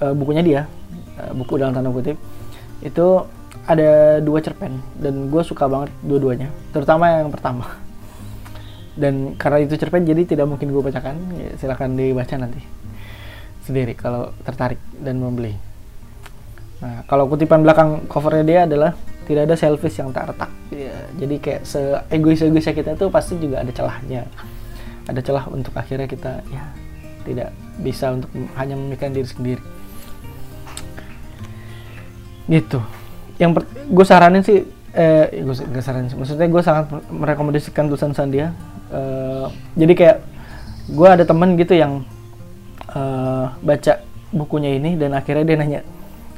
uh, 0.04 0.12
bukunya 0.12 0.44
dia 0.44 0.62
uh, 1.16 1.32
buku 1.32 1.56
dalam 1.56 1.72
tanda 1.72 1.88
kutip 1.88 2.20
itu 2.84 3.08
ada 3.64 4.20
dua 4.20 4.44
cerpen 4.44 4.84
dan 5.00 5.32
gue 5.32 5.44
suka 5.48 5.72
banget 5.72 5.96
dua-duanya 6.04 6.52
terutama 6.76 7.24
yang 7.24 7.32
pertama. 7.32 7.80
Dan 8.94 9.34
karena 9.42 9.66
itu 9.66 9.74
cerpen 9.74 10.06
jadi 10.06 10.22
tidak 10.22 10.46
mungkin 10.46 10.70
gue 10.70 10.84
bacakan 10.86 11.18
ya, 11.34 11.50
silahkan 11.58 11.90
dibaca 11.90 12.36
nanti 12.38 12.62
sendiri 13.66 13.98
kalau 13.98 14.30
tertarik 14.46 14.78
dan 15.02 15.18
membeli. 15.18 15.58
Nah 16.84 17.02
kalau 17.10 17.26
kutipan 17.26 17.66
belakang 17.66 18.06
covernya 18.06 18.46
dia 18.46 18.60
adalah 18.70 18.92
tidak 19.26 19.50
ada 19.50 19.56
selfish 19.58 19.98
yang 19.98 20.14
tak 20.14 20.36
retak. 20.36 20.52
Ya, 20.70 20.94
jadi 21.18 21.36
kayak 21.40 21.62
se 21.66 21.80
egois 22.12 22.44
egoisnya 22.44 22.76
kita 22.76 22.94
tuh 22.94 23.10
pasti 23.10 23.40
juga 23.40 23.66
ada 23.66 23.72
celahnya. 23.74 24.30
Ada 25.10 25.20
celah 25.26 25.46
untuk 25.50 25.74
akhirnya 25.74 26.06
kita 26.06 26.46
ya 26.54 26.64
tidak 27.26 27.50
bisa 27.82 28.14
untuk 28.14 28.30
hanya 28.60 28.76
memikirkan 28.78 29.16
diri 29.16 29.26
sendiri 29.26 29.64
gitu. 32.48 32.80
Yang 33.40 33.66
gue 33.90 34.06
saranin 34.06 34.44
sih 34.46 34.64
eh 34.94 35.42
gue 35.44 35.82
saranin 35.82 36.08
sih. 36.12 36.18
Maksudnya 36.18 36.48
gue 36.48 36.62
sangat 36.62 36.86
merekomendasikan 37.10 37.90
tulisan 37.90 38.14
Sandia. 38.14 38.54
Uh, 38.94 39.50
jadi 39.74 39.94
kayak 39.98 40.18
gue 40.94 41.08
ada 41.10 41.26
temen 41.26 41.58
gitu 41.58 41.74
yang 41.74 42.06
uh, 42.94 43.50
baca 43.66 44.06
bukunya 44.30 44.78
ini 44.78 44.94
dan 45.00 45.18
akhirnya 45.18 45.46
dia 45.46 45.58
nanya 45.58 45.82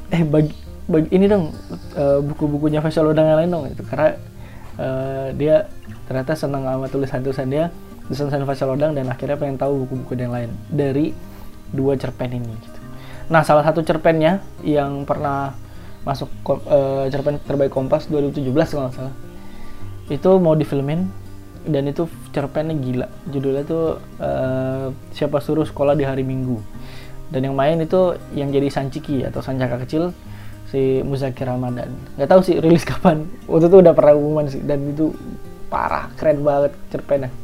eh 0.08 0.22
bagi, 0.24 0.56
bagi 0.88 1.08
ini 1.12 1.26
dong 1.28 1.52
uh, 1.98 2.24
buku-bukunya 2.24 2.80
Faisal 2.80 3.12
Odang 3.12 3.28
yang 3.28 3.38
lain 3.44 3.50
dong. 3.52 3.64
Itu 3.68 3.84
karena 3.84 4.16
uh, 4.80 5.28
dia 5.36 5.68
ternyata 6.08 6.32
senang 6.32 6.64
sama 6.64 6.86
tulisan-tulisan 6.88 7.48
dia 7.50 7.68
tulisan 8.08 8.46
Faisal 8.46 8.72
Odang 8.72 8.94
dan 8.94 9.10
akhirnya 9.10 9.36
pengen 9.36 9.58
tahu 9.58 9.84
buku-buku 9.84 10.16
yang 10.16 10.32
lain 10.32 10.50
dari 10.70 11.12
dua 11.74 11.98
cerpen 11.98 12.30
ini 12.30 12.54
gitu. 12.62 12.78
Nah 13.26 13.42
salah 13.42 13.66
satu 13.66 13.82
cerpennya 13.82 14.38
yang 14.62 15.02
pernah 15.02 15.52
masuk 16.06 16.30
uh, 16.46 17.10
cerpen 17.10 17.42
terbaik 17.42 17.74
Kompas 17.74 18.06
2017 18.06 18.46
kalau 18.54 18.86
nggak 18.86 18.94
salah. 18.94 19.14
Itu 20.06 20.38
mau 20.38 20.54
difilmin 20.54 21.10
dan 21.66 21.90
itu 21.90 22.06
cerpennya 22.30 22.78
gila. 22.78 23.10
Judulnya 23.26 23.66
tuh 23.66 23.98
uh, 24.22 24.94
siapa 25.10 25.42
suruh 25.42 25.66
sekolah 25.66 25.98
di 25.98 26.06
hari 26.06 26.22
Minggu. 26.22 26.62
Dan 27.26 27.50
yang 27.50 27.58
main 27.58 27.82
itu 27.82 28.14
yang 28.38 28.54
jadi 28.54 28.70
Sanciki 28.70 29.26
atau 29.26 29.42
Sancaka 29.42 29.82
kecil 29.82 30.14
si 30.70 31.02
Muzakir 31.02 31.50
Ramadan. 31.50 31.90
Nggak 32.14 32.30
tahu 32.30 32.40
sih 32.46 32.62
rilis 32.62 32.86
kapan. 32.90 33.26
Waktu 33.50 33.66
itu 33.66 33.76
udah 33.82 33.92
pernah 33.98 34.14
umuman 34.14 34.46
sih 34.46 34.62
dan 34.62 34.86
itu 34.86 35.10
parah 35.66 36.06
keren 36.14 36.46
banget 36.46 36.70
cerpennya. 36.94 37.34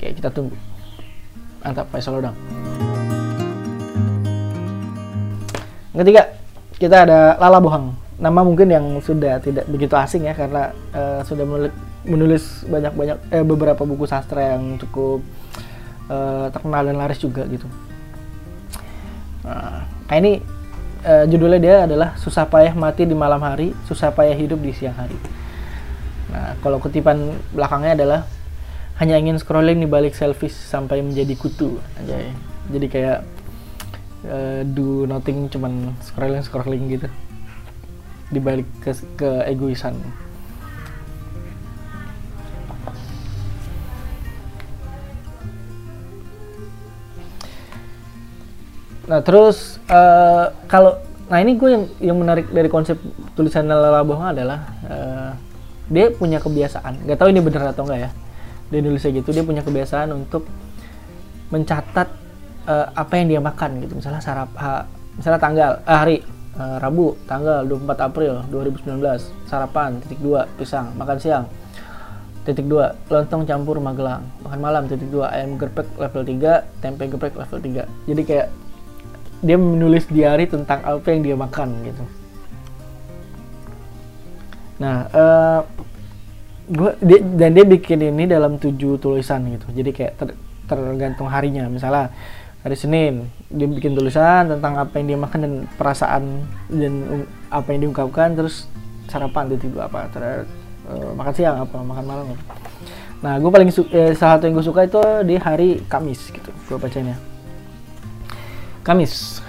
Oke 0.00 0.08
kita 0.16 0.32
tunggu. 0.32 0.56
Mantap 1.60 1.92
Faisal 1.92 2.16
Odang. 2.16 2.36
Ketiga 5.92 6.43
kita 6.84 7.08
ada 7.08 7.40
Lala 7.40 7.64
Bohang. 7.64 7.96
Nama 8.20 8.40
mungkin 8.44 8.68
yang 8.68 8.84
sudah 9.00 9.40
tidak 9.40 9.64
begitu 9.72 9.96
asing 9.96 10.28
ya 10.28 10.36
karena 10.36 10.76
uh, 10.92 11.24
sudah 11.24 11.48
menulis, 12.04 12.68
banyak-banyak 12.68 13.18
eh, 13.32 13.40
beberapa 13.40 13.88
buku 13.88 14.04
sastra 14.04 14.54
yang 14.54 14.76
cukup 14.76 15.24
uh, 16.12 16.52
terkenal 16.52 16.84
dan 16.84 17.00
laris 17.00 17.16
juga 17.16 17.48
gitu. 17.48 17.64
Nah, 19.48 19.88
ini 20.12 20.44
uh, 21.08 21.24
judulnya 21.24 21.60
dia 21.60 21.76
adalah 21.88 22.20
susah 22.20 22.44
payah 22.44 22.76
mati 22.76 23.08
di 23.08 23.16
malam 23.16 23.40
hari, 23.40 23.72
susah 23.88 24.12
payah 24.12 24.36
hidup 24.36 24.60
di 24.60 24.76
siang 24.76 24.94
hari. 24.94 25.16
Nah, 26.28 26.60
kalau 26.60 26.76
kutipan 26.76 27.40
belakangnya 27.56 27.96
adalah 27.96 28.20
hanya 29.00 29.18
ingin 29.18 29.40
scrolling 29.40 29.80
di 29.80 29.88
balik 29.88 30.12
selfies 30.14 30.54
sampai 30.54 31.00
menjadi 31.00 31.34
kutu 31.34 31.80
aja. 31.98 32.30
Jadi 32.70 32.86
kayak 32.86 33.33
uh, 34.28 34.60
do 34.64 35.04
nothing 35.04 35.46
cuman 35.52 35.92
scrolling 36.00 36.42
scrolling 36.44 36.84
gitu. 36.88 37.08
Dibalik 38.32 38.66
ke 38.80 38.92
ke 39.14 39.30
egoisan. 39.46 39.96
Nah 49.04 49.20
terus 49.20 49.76
uh, 49.92 50.48
kalau 50.64 50.96
nah 51.28 51.40
ini 51.40 51.56
gue 51.56 51.68
yang 51.72 51.84
yang 52.00 52.16
menarik 52.20 52.48
dari 52.48 52.68
konsep 52.72 52.96
tulisan 53.36 53.68
Lala 53.68 54.04
Bohong 54.04 54.32
adalah 54.32 54.64
uh, 54.88 55.30
dia 55.92 56.08
punya 56.08 56.40
kebiasaan. 56.40 57.04
Nggak 57.04 57.18
tahu 57.20 57.28
ini 57.28 57.40
benar 57.44 57.76
atau 57.76 57.84
enggak 57.84 58.08
ya. 58.08 58.10
Dia 58.72 58.80
nulisnya 58.80 59.12
gitu 59.20 59.36
dia 59.36 59.44
punya 59.44 59.60
kebiasaan 59.60 60.08
untuk 60.16 60.48
mencatat 61.52 62.23
uh, 62.66 62.86
apa 62.94 63.12
yang 63.20 63.26
dia 63.30 63.40
makan 63.40 63.80
gitu. 63.84 63.98
Misalnya 63.98 64.20
sarap 64.20 64.50
ha, 64.56 64.84
misalnya 65.16 65.40
tanggal 65.40 65.70
uh, 65.84 65.98
hari 65.98 66.20
uh, 66.58 66.76
Rabu 66.80 67.14
tanggal 67.28 67.66
24 67.66 68.08
April 68.08 68.32
2019 68.50 69.00
sarapan 69.48 69.98
titik 70.04 70.20
dua 70.22 70.46
pisang 70.58 70.94
makan 70.94 71.18
siang 71.18 71.44
titik 72.44 72.68
dua 72.68 72.92
lontong 73.08 73.48
campur 73.48 73.80
magelang 73.80 74.26
makan 74.44 74.60
malam 74.60 74.82
titik 74.84 75.08
dua 75.08 75.32
ayam 75.32 75.56
geprek 75.56 75.88
level 75.96 76.22
3 76.22 76.84
tempe 76.84 77.08
geprek 77.08 77.34
level 77.34 77.58
3 77.58 78.10
jadi 78.10 78.22
kayak 78.22 78.48
dia 79.44 79.60
menulis 79.60 80.08
diary 80.08 80.48
tentang 80.48 80.80
apa 80.80 81.06
yang 81.12 81.20
dia 81.20 81.36
makan 81.36 81.68
gitu. 81.84 82.04
Nah 84.80 84.96
uh, 85.12 85.60
gua 86.72 86.96
dia, 87.04 87.20
dan 87.20 87.52
dia 87.52 87.64
bikin 87.68 88.08
ini 88.08 88.24
dalam 88.24 88.56
tujuh 88.56 88.96
tulisan 88.96 89.44
gitu. 89.52 89.68
Jadi 89.76 89.90
kayak 89.92 90.12
ter, 90.16 90.28
tergantung 90.64 91.28
harinya. 91.28 91.68
Misalnya 91.68 92.08
hari 92.64 92.76
Senin 92.80 93.28
dia 93.52 93.68
bikin 93.68 93.92
tulisan 93.92 94.48
tentang 94.48 94.80
apa 94.80 94.96
yang 94.96 95.06
dia 95.12 95.18
makan 95.20 95.40
dan 95.44 95.54
perasaan 95.76 96.48
dan 96.72 96.92
apa 97.52 97.68
yang 97.76 97.86
diungkapkan 97.86 98.32
terus 98.32 98.64
sarapan 99.12 99.52
itu 99.52 99.68
apa 99.76 100.08
terus 100.08 100.48
uh, 100.88 101.12
makan 101.12 101.32
siang 101.36 101.60
apa 101.60 101.76
makan 101.84 102.04
malam 102.08 102.26
apa. 102.32 102.56
nah 103.20 103.36
gue 103.36 103.50
paling 103.52 103.68
eh, 103.68 104.16
salah 104.16 104.40
satu 104.40 104.48
yang 104.48 104.56
gue 104.56 104.64
suka 104.64 104.80
itu 104.88 105.00
di 105.28 105.36
hari 105.36 105.84
Kamis 105.84 106.32
gitu 106.32 106.50
gue 106.72 106.78
bacanya. 106.80 107.20
Kamis. 108.84 109.40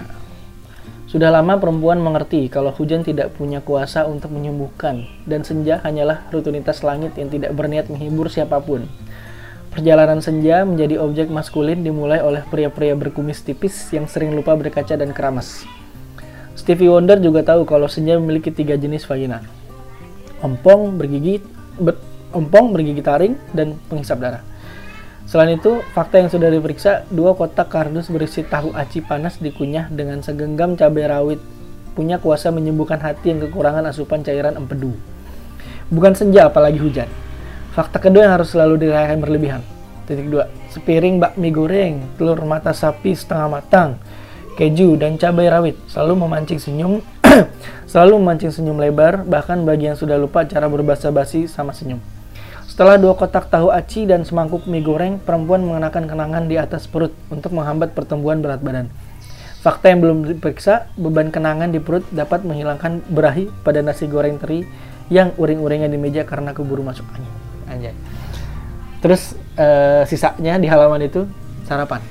Sudah 1.06 1.28
lama 1.28 1.60
perempuan 1.60 2.00
mengerti 2.00 2.48
kalau 2.48 2.72
hujan 2.72 3.04
tidak 3.04 3.36
punya 3.36 3.60
kuasa 3.60 4.08
untuk 4.08 4.32
menyembuhkan 4.32 5.04
dan 5.24 5.44
senja 5.44 5.80
hanyalah 5.84 6.24
rutinitas 6.32 6.80
langit 6.80 7.16
yang 7.16 7.28
tidak 7.32 7.52
berniat 7.56 7.88
menghibur 7.88 8.28
siapa 8.28 8.60
pun 8.60 8.88
Perjalanan 9.76 10.24
senja 10.24 10.64
menjadi 10.64 10.96
objek 10.96 11.28
maskulin 11.28 11.84
dimulai 11.84 12.24
oleh 12.24 12.40
pria-pria 12.48 12.96
berkumis 12.96 13.44
tipis 13.44 13.92
yang 13.92 14.08
sering 14.08 14.32
lupa 14.32 14.56
berkaca 14.56 14.96
dan 14.96 15.12
keramas. 15.12 15.68
Stevie 16.56 16.88
Wonder 16.88 17.20
juga 17.20 17.44
tahu 17.44 17.68
kalau 17.68 17.84
senja 17.84 18.16
memiliki 18.16 18.48
tiga 18.48 18.80
jenis 18.80 19.04
vagina. 19.04 19.44
Ompong, 20.40 20.96
bergigi, 20.96 21.44
ber, 21.76 22.00
ompong, 22.32 22.72
bergigi 22.72 23.04
taring, 23.04 23.36
dan 23.52 23.76
penghisap 23.92 24.16
darah. 24.16 24.40
Selain 25.28 25.52
itu, 25.52 25.84
fakta 25.92 26.24
yang 26.24 26.32
sudah 26.32 26.48
diperiksa, 26.48 27.04
dua 27.12 27.36
kotak 27.36 27.68
kardus 27.68 28.08
berisi 28.08 28.48
tahu 28.48 28.72
aci 28.72 29.04
panas 29.04 29.36
dikunyah 29.36 29.92
dengan 29.92 30.24
segenggam 30.24 30.72
cabai 30.72 31.04
rawit 31.04 31.40
punya 31.92 32.16
kuasa 32.16 32.48
menyembuhkan 32.48 32.96
hati 32.96 33.28
yang 33.36 33.44
kekurangan 33.44 33.84
asupan 33.92 34.24
cairan 34.24 34.56
empedu. 34.56 34.96
Bukan 35.92 36.16
senja 36.16 36.48
apalagi 36.48 36.80
hujan. 36.80 37.12
Fakta 37.76 38.00
kedua 38.00 38.24
yang 38.24 38.40
harus 38.40 38.56
selalu 38.56 38.88
dirayakan 38.88 39.20
berlebihan. 39.20 39.60
Titik 40.08 40.32
dua, 40.32 40.48
sepiring 40.72 41.20
bakmi 41.20 41.52
goreng, 41.52 42.00
telur 42.16 42.40
mata 42.48 42.72
sapi 42.72 43.12
setengah 43.12 43.52
matang, 43.52 44.00
keju, 44.56 44.96
dan 44.96 45.20
cabai 45.20 45.52
rawit 45.52 45.76
selalu 45.84 46.24
memancing 46.24 46.56
senyum, 46.56 47.04
selalu 47.92 48.16
memancing 48.16 48.48
senyum 48.48 48.80
lebar, 48.80 49.28
bahkan 49.28 49.60
bagi 49.68 49.92
yang 49.92 49.98
sudah 50.00 50.16
lupa 50.16 50.48
cara 50.48 50.72
berbahasa 50.72 51.12
basi 51.12 51.44
sama 51.44 51.76
senyum. 51.76 52.00
Setelah 52.64 52.96
dua 52.96 53.12
kotak 53.12 53.52
tahu 53.52 53.68
aci 53.68 54.08
dan 54.08 54.24
semangkuk 54.24 54.64
mie 54.64 54.80
goreng, 54.80 55.20
perempuan 55.20 55.60
mengenakan 55.60 56.08
kenangan 56.08 56.48
di 56.48 56.56
atas 56.56 56.88
perut 56.88 57.12
untuk 57.28 57.52
menghambat 57.52 57.92
pertumbuhan 57.92 58.40
berat 58.40 58.64
badan. 58.64 58.88
Fakta 59.60 59.92
yang 59.92 60.00
belum 60.00 60.24
diperiksa, 60.24 60.88
beban 60.96 61.28
kenangan 61.28 61.68
di 61.68 61.84
perut 61.84 62.08
dapat 62.08 62.40
menghilangkan 62.40 63.04
berahi 63.04 63.52
pada 63.60 63.84
nasi 63.84 64.08
goreng 64.08 64.40
teri 64.40 64.64
yang 65.12 65.36
uring-uringnya 65.36 65.92
di 65.92 66.00
meja 66.00 66.24
karena 66.24 66.56
keburu 66.56 66.80
masuk 66.80 67.04
angin. 67.12 67.45
Anjay. 67.86 67.94
Terus 68.98 69.38
uh, 69.54 70.02
sisanya 70.08 70.58
di 70.58 70.66
halaman 70.66 71.06
itu 71.06 71.28
sarapan. 71.68 72.02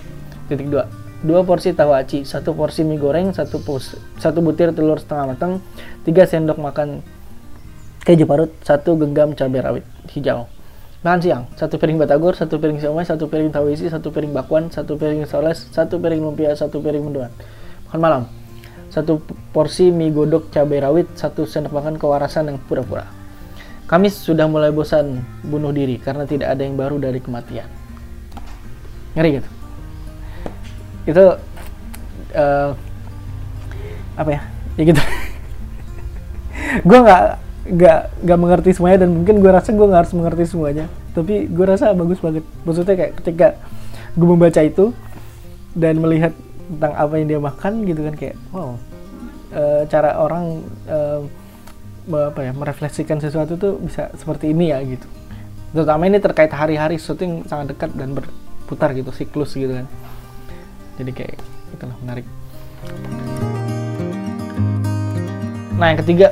Titik 0.48 0.72
dua. 0.72 0.88
Dua 1.26 1.42
porsi 1.42 1.74
tahu 1.74 1.90
aci, 1.92 2.22
satu 2.22 2.54
porsi 2.54 2.86
mie 2.86 3.02
goreng, 3.02 3.34
satu, 3.34 3.58
pos, 3.58 3.98
satu 4.22 4.46
butir 4.46 4.70
telur 4.78 5.02
setengah 5.02 5.34
matang, 5.34 5.58
tiga 6.06 6.30
sendok 6.30 6.62
makan 6.62 7.02
keju 8.06 8.30
parut, 8.30 8.54
satu 8.62 8.94
genggam 8.94 9.34
cabai 9.34 9.66
rawit 9.66 9.86
hijau. 10.14 10.46
Makan 11.02 11.20
siang, 11.26 11.44
satu 11.58 11.82
piring 11.82 11.98
batagor, 11.98 12.38
satu 12.38 12.62
piring 12.62 12.78
siomay, 12.78 13.10
satu 13.10 13.26
piring 13.26 13.50
tahu 13.50 13.74
isi, 13.74 13.90
satu 13.90 14.14
piring 14.14 14.38
bakwan, 14.38 14.70
satu 14.70 15.02
piring 15.02 15.26
soles, 15.26 15.66
satu 15.74 15.98
piring 15.98 16.22
lumpia, 16.22 16.54
satu 16.54 16.78
piring 16.78 17.10
mendoan. 17.10 17.34
Makan 17.90 18.00
malam, 18.02 18.24
satu 18.94 19.18
porsi 19.50 19.90
mie 19.90 20.14
godok 20.14 20.54
cabai 20.54 20.78
rawit, 20.78 21.10
satu 21.18 21.50
sendok 21.50 21.74
makan 21.74 21.98
kewarasan 21.98 22.54
yang 22.54 22.62
pura-pura. 22.70 23.10
Kamis 23.86 24.18
sudah 24.18 24.50
mulai 24.50 24.74
bosan 24.74 25.22
bunuh 25.46 25.70
diri 25.70 26.02
karena 26.02 26.26
tidak 26.26 26.58
ada 26.58 26.62
yang 26.66 26.74
baru 26.74 26.98
dari 26.98 27.22
kematian. 27.22 27.70
Ngeri 29.14 29.30
gitu. 29.42 29.50
Itu 31.06 31.24
uh, 32.34 32.70
apa 34.18 34.30
ya? 34.34 34.42
Ya 34.76 34.84
gitu. 34.90 35.02
gue 36.90 37.00
nggak 37.00 37.24
nggak 37.66 38.00
nggak 38.22 38.40
mengerti 38.40 38.70
semuanya 38.78 39.06
dan 39.06 39.10
mungkin 39.10 39.42
gue 39.42 39.52
rasa 39.52 39.74
gue 39.74 39.86
nggak 39.90 40.02
harus 40.06 40.14
mengerti 40.14 40.44
semuanya 40.54 40.86
tapi 41.18 41.50
gue 41.50 41.66
rasa 41.66 41.98
bagus 41.98 42.22
banget 42.22 42.46
maksudnya 42.62 42.94
kayak 42.94 43.14
ketika 43.24 43.48
gue 44.14 44.28
membaca 44.28 44.62
itu 44.62 44.94
dan 45.74 45.98
melihat 45.98 46.34
tentang 46.70 46.94
apa 46.94 47.14
yang 47.18 47.28
dia 47.32 47.40
makan 47.42 47.74
gitu 47.90 48.02
kan 48.06 48.14
kayak 48.14 48.36
wow 48.54 48.78
e, 49.50 49.64
cara 49.90 50.18
orang 50.22 50.62
e, 50.86 50.98
apa 52.06 52.46
ya 52.46 52.52
merefleksikan 52.54 53.18
sesuatu 53.18 53.58
tuh 53.58 53.82
bisa 53.82 54.14
seperti 54.14 54.54
ini 54.54 54.70
ya 54.70 54.80
gitu. 54.86 55.08
Terutama 55.74 56.08
ini 56.08 56.22
terkait 56.22 56.54
hari-hari 56.54 57.02
yang 57.02 57.44
sangat 57.50 57.76
dekat 57.76 57.92
dan 57.98 58.16
berputar 58.16 58.94
gitu 58.96 59.12
siklus 59.12 59.58
gitu 59.58 59.74
kan. 59.74 59.88
Jadi 61.02 61.12
kayak 61.12 61.38
itulah 61.76 61.98
menarik. 62.02 62.26
Nah 65.76 65.88
yang 65.92 66.00
ketiga. 66.00 66.30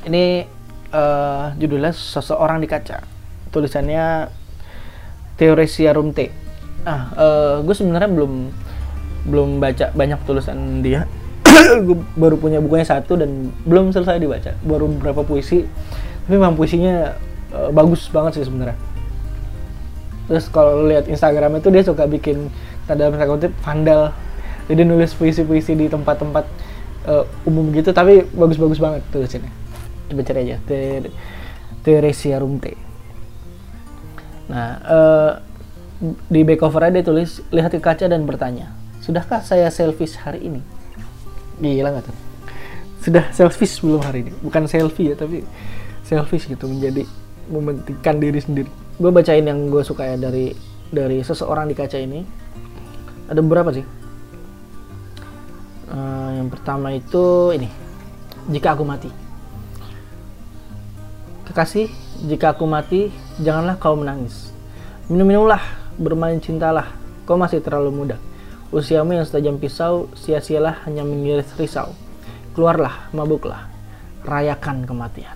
Ini 0.00 0.48
uh, 0.96 1.52
judulnya 1.60 1.92
seseorang 1.92 2.58
di 2.58 2.66
kaca. 2.66 3.04
Tulisannya 3.52 4.32
Teoresia 5.36 5.92
Rumte 5.92 6.50
ah 6.88 7.12
uh, 7.12 7.54
gue 7.60 7.76
sebenarnya 7.76 8.08
belum 8.08 8.32
belum 9.28 9.48
baca 9.60 9.92
banyak 9.92 10.20
tulisan 10.24 10.80
dia 10.80 11.04
baru 12.20 12.36
punya 12.38 12.58
bukunya 12.58 12.86
satu 12.86 13.18
dan 13.18 13.54
belum 13.66 13.94
selesai 13.94 14.20
dibaca. 14.20 14.52
Baru 14.64 14.90
beberapa 14.90 15.22
puisi 15.22 15.66
tapi 16.26 16.38
memang 16.38 16.54
puisinya 16.54 17.18
uh, 17.50 17.70
bagus 17.74 18.06
banget 18.10 18.40
sih 18.40 18.44
sebenarnya. 18.46 18.78
Terus 20.30 20.46
kalau 20.54 20.86
lihat 20.86 21.10
Instagram 21.10 21.58
itu 21.58 21.68
dia 21.74 21.82
suka 21.82 22.06
bikin 22.06 22.50
tanda 22.86 23.10
kutip 23.26 23.50
vandal. 23.66 24.14
Jadi 24.70 24.86
nulis 24.86 25.10
puisi-puisi 25.18 25.74
di 25.74 25.90
tempat-tempat 25.90 26.46
uh, 27.10 27.26
umum 27.42 27.74
gitu 27.74 27.90
tapi 27.90 28.22
bagus-bagus 28.30 28.78
banget 28.78 29.02
tulisannya. 29.10 29.50
Coba 30.06 30.22
cari 30.22 30.40
aja 30.46 30.56
Ter 30.62 31.10
Teresia 31.82 32.38
Rumte. 32.38 32.78
Nah 34.46 34.68
uh, 34.86 35.32
di 36.30 36.40
back 36.46 36.64
cover 36.64 36.88
dia 36.88 37.04
tulis 37.04 37.44
lihat 37.52 37.76
ke 37.76 37.80
kaca 37.82 38.08
dan 38.08 38.24
bertanya 38.24 38.72
sudahkah 39.04 39.44
saya 39.44 39.68
selfish 39.68 40.16
hari 40.16 40.48
ini 40.48 40.60
gila 41.60 41.88
nggak 41.92 42.04
tuh? 42.08 42.16
Sudah 43.00 43.24
selfish 43.32 43.80
belum 43.84 44.00
hari 44.00 44.28
ini? 44.28 44.32
Bukan 44.40 44.64
selfie 44.68 45.12
ya 45.12 45.16
tapi 45.16 45.44
selfish 46.04 46.48
gitu 46.48 46.66
menjadi 46.66 47.04
mementingkan 47.52 48.16
diri 48.16 48.40
sendiri. 48.40 48.70
Gue 49.00 49.10
bacain 49.12 49.44
yang 49.44 49.68
gue 49.68 49.80
suka 49.84 50.04
ya 50.04 50.16
dari 50.16 50.52
dari 50.90 51.20
seseorang 51.20 51.68
di 51.68 51.74
kaca 51.76 51.96
ini. 52.00 52.20
Ada 53.28 53.40
beberapa 53.40 53.70
sih. 53.70 53.84
Uh, 55.90 56.30
yang 56.38 56.48
pertama 56.50 56.94
itu 56.94 57.54
ini 57.54 57.68
jika 58.48 58.74
aku 58.74 58.84
mati. 58.86 59.10
Kekasih, 61.50 61.90
jika 62.30 62.54
aku 62.54 62.62
mati, 62.62 63.10
janganlah 63.42 63.74
kau 63.74 63.98
menangis. 63.98 64.54
Minum-minumlah, 65.10 65.58
bermain 65.98 66.38
cintalah, 66.38 66.94
kau 67.26 67.34
masih 67.34 67.58
terlalu 67.58 67.90
muda. 67.90 68.16
Usiamu 68.70 69.18
yang 69.18 69.26
setajam 69.26 69.58
pisau, 69.58 70.06
sia-sialah 70.14 70.86
hanya 70.86 71.02
mengiris 71.02 71.50
risau. 71.58 71.90
Keluarlah, 72.54 73.10
mabuklah, 73.10 73.66
rayakan 74.22 74.86
kematian. 74.86 75.34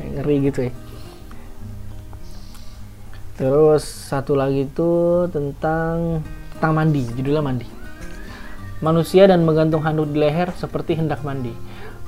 Ngeri 0.00 0.36
gitu 0.48 0.60
ya. 0.68 0.72
Terus 3.36 3.84
satu 3.84 4.32
lagi 4.32 4.64
itu 4.64 5.24
tentang 5.28 6.24
tentang 6.56 6.72
mandi, 6.72 7.02
judulnya 7.12 7.42
mandi. 7.44 7.68
Manusia 8.80 9.28
dan 9.28 9.44
menggantung 9.44 9.84
handuk 9.84 10.08
di 10.12 10.24
leher 10.24 10.48
seperti 10.56 10.96
hendak 10.96 11.20
mandi. 11.26 11.52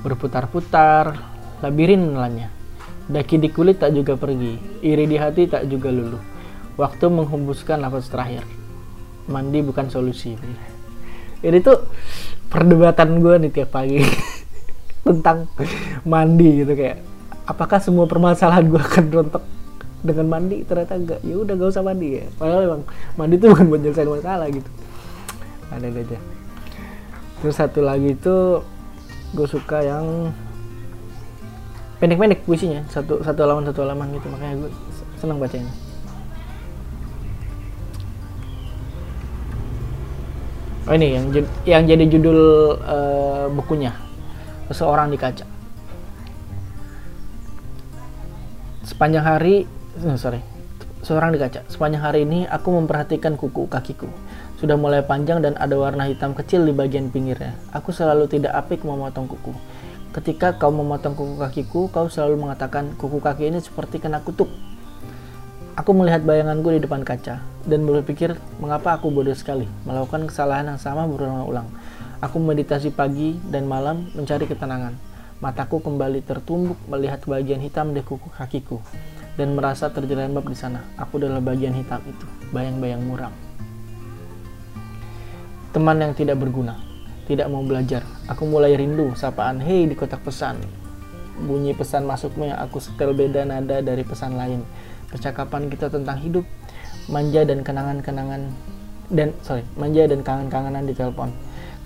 Berputar-putar, 0.01 1.13
labirin 1.61 2.15
nelannya 2.15 2.57
Daki 3.07 3.39
di 3.39 3.55
kulit 3.55 3.79
tak 3.79 3.95
juga 3.95 4.19
pergi, 4.19 4.83
iri 4.83 5.07
di 5.07 5.15
hati 5.15 5.47
tak 5.47 5.71
juga 5.71 5.95
luluh. 5.95 6.19
Waktu 6.75 7.07
menghembuskan 7.07 7.79
nafas 7.79 8.11
terakhir. 8.11 8.43
Mandi 9.27 9.59
bukan 9.63 9.91
solusi. 9.91 10.39
Ini 11.43 11.59
tuh 11.63 11.87
perdebatan 12.47 13.19
gue 13.19 13.35
nih 13.43 13.51
tiap 13.51 13.75
pagi 13.75 13.99
tentang 15.07 15.51
mandi 16.07 16.63
gitu 16.63 16.73
kayak 16.79 17.03
apakah 17.47 17.79
semua 17.83 18.07
permasalahan 18.07 18.71
gue 18.71 18.79
akan 18.81 19.05
rontok 19.11 19.45
dengan 20.07 20.27
mandi? 20.31 20.63
Ternyata 20.63 20.95
enggak. 20.95 21.21
Ya 21.27 21.35
udah 21.39 21.55
gak 21.59 21.71
usah 21.75 21.83
mandi 21.83 22.23
ya. 22.23 22.27
Padahal 22.39 22.63
emang 22.67 22.83
mandi 23.19 23.35
itu 23.39 23.47
bukan 23.51 23.67
buat 23.67 23.81
nyelesain 23.83 24.11
masalah 24.11 24.49
gitu. 24.51 24.71
Ada 25.71 25.87
aja. 25.91 26.19
Terus 27.43 27.55
satu 27.59 27.81
lagi 27.83 28.15
itu 28.15 28.37
gue 29.35 29.47
suka 29.51 29.83
yang 29.83 30.31
pendek-pendek 31.99 32.47
puisinya. 32.47 32.87
Satu 32.87 33.21
satu 33.27 33.39
halaman 33.43 33.67
satu 33.67 33.83
halaman 33.83 34.15
gitu. 34.15 34.27
Makanya 34.31 34.55
gue 34.67 34.71
senang 35.19 35.43
bacanya 35.43 35.86
oh 40.87 40.95
ini 40.95 41.19
yang 41.19 41.25
yang 41.67 41.83
jadi 41.87 42.05
judul 42.07 42.41
uh, 42.81 43.47
bukunya. 43.51 43.95
Seseorang 44.71 45.11
di 45.11 45.19
kaca. 45.19 45.47
Sepanjang 48.87 49.27
hari 49.27 49.67
oh, 50.03 50.19
sorry. 50.19 50.43
Seorang 51.03 51.35
di 51.35 51.39
kaca. 51.39 51.63
Sepanjang 51.71 52.03
hari 52.03 52.27
ini 52.27 52.47
aku 52.47 52.75
memperhatikan 52.75 53.39
kuku 53.39 53.71
kakiku. 53.71 54.11
Sudah 54.57 54.75
mulai 54.75 55.05
panjang 55.05 55.45
dan 55.45 55.55
ada 55.61 55.77
warna 55.77 56.09
hitam 56.09 56.33
kecil 56.33 56.65
di 56.65 56.73
bagian 56.73 57.13
pinggirnya. 57.13 57.55
Aku 57.77 57.93
selalu 57.93 58.27
tidak 58.27 58.57
apik 58.57 58.83
memotong 58.83 59.29
kuku. 59.29 59.53
Ketika 60.17 60.57
kau 60.57 60.73
memotong 60.73 61.13
kuku 61.13 61.37
kakiku, 61.37 61.81
kau 61.93 62.09
selalu 62.09 62.41
mengatakan 62.49 62.97
kuku 62.97 63.21
kaki 63.21 63.53
ini 63.53 63.61
seperti 63.61 64.01
kena 64.01 64.25
kutuk. 64.25 64.49
Aku 65.77 65.93
melihat 65.93 66.25
bayanganku 66.25 66.73
di 66.73 66.81
depan 66.81 67.05
kaca 67.05 67.45
dan 67.69 67.85
berpikir 67.85 68.33
mengapa 68.65 68.97
aku 68.97 69.13
bodoh 69.13 69.37
sekali 69.37 69.69
melakukan 69.85 70.25
kesalahan 70.25 70.73
yang 70.73 70.81
sama 70.81 71.05
berulang-ulang. 71.05 71.69
Aku 72.25 72.41
meditasi 72.41 72.89
pagi 72.89 73.37
dan 73.53 73.69
malam 73.69 74.09
mencari 74.17 74.49
ketenangan. 74.49 74.97
Mataku 75.45 75.85
kembali 75.85 76.25
tertumbuk 76.25 76.81
melihat 76.89 77.21
bagian 77.29 77.61
hitam 77.61 77.93
di 77.93 78.01
kuku 78.01 78.33
kakiku 78.33 78.81
dan 79.37 79.53
merasa 79.53 79.93
terjerembab 79.93 80.49
di 80.49 80.57
sana. 80.57 80.81
Aku 80.97 81.21
adalah 81.21 81.45
bagian 81.45 81.77
hitam 81.77 82.01
itu, 82.09 82.25
bayang-bayang 82.57 83.05
muram. 83.05 83.37
Teman 85.77 86.01
yang 86.01 86.17
tidak 86.17 86.41
berguna. 86.41 86.81
tidak 87.27 87.51
mau 87.51 87.59
belajar. 87.67 88.07
Aku 88.31 88.47
mulai 88.47 88.79
rindu 88.79 89.11
sapaan 89.19 89.59
hei 89.59 89.91
di 89.91 89.99
kotak 89.99 90.23
pesan. 90.23 90.63
Bunyi 91.43 91.75
pesan 91.75 92.07
masuknya 92.07 92.57
aku 92.63 92.79
setel 92.79 93.13
beda 93.13 93.43
nada 93.43 93.83
dari 93.83 94.07
pesan 94.07 94.39
lain. 94.39 94.63
Percakapan 95.11 95.71
kita 95.71 95.91
tentang 95.93 96.19
hidup, 96.21 96.45
manja 97.07 97.47
dan 97.47 97.63
kenangan-kenangan 97.63 98.51
dan 99.07 99.31
sorry 99.47 99.63
manja 99.79 100.03
dan 100.11 100.27
kangen-kangenan 100.27 100.85
di 100.87 100.95
telepon. 100.95 101.31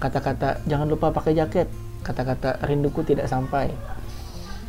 Kata-kata 0.00 0.64
jangan 0.64 0.88
lupa 0.88 1.12
pakai 1.12 1.36
jaket. 1.36 1.68
Kata-kata 2.00 2.64
rinduku 2.64 3.04
tidak 3.04 3.28
sampai. 3.28 3.68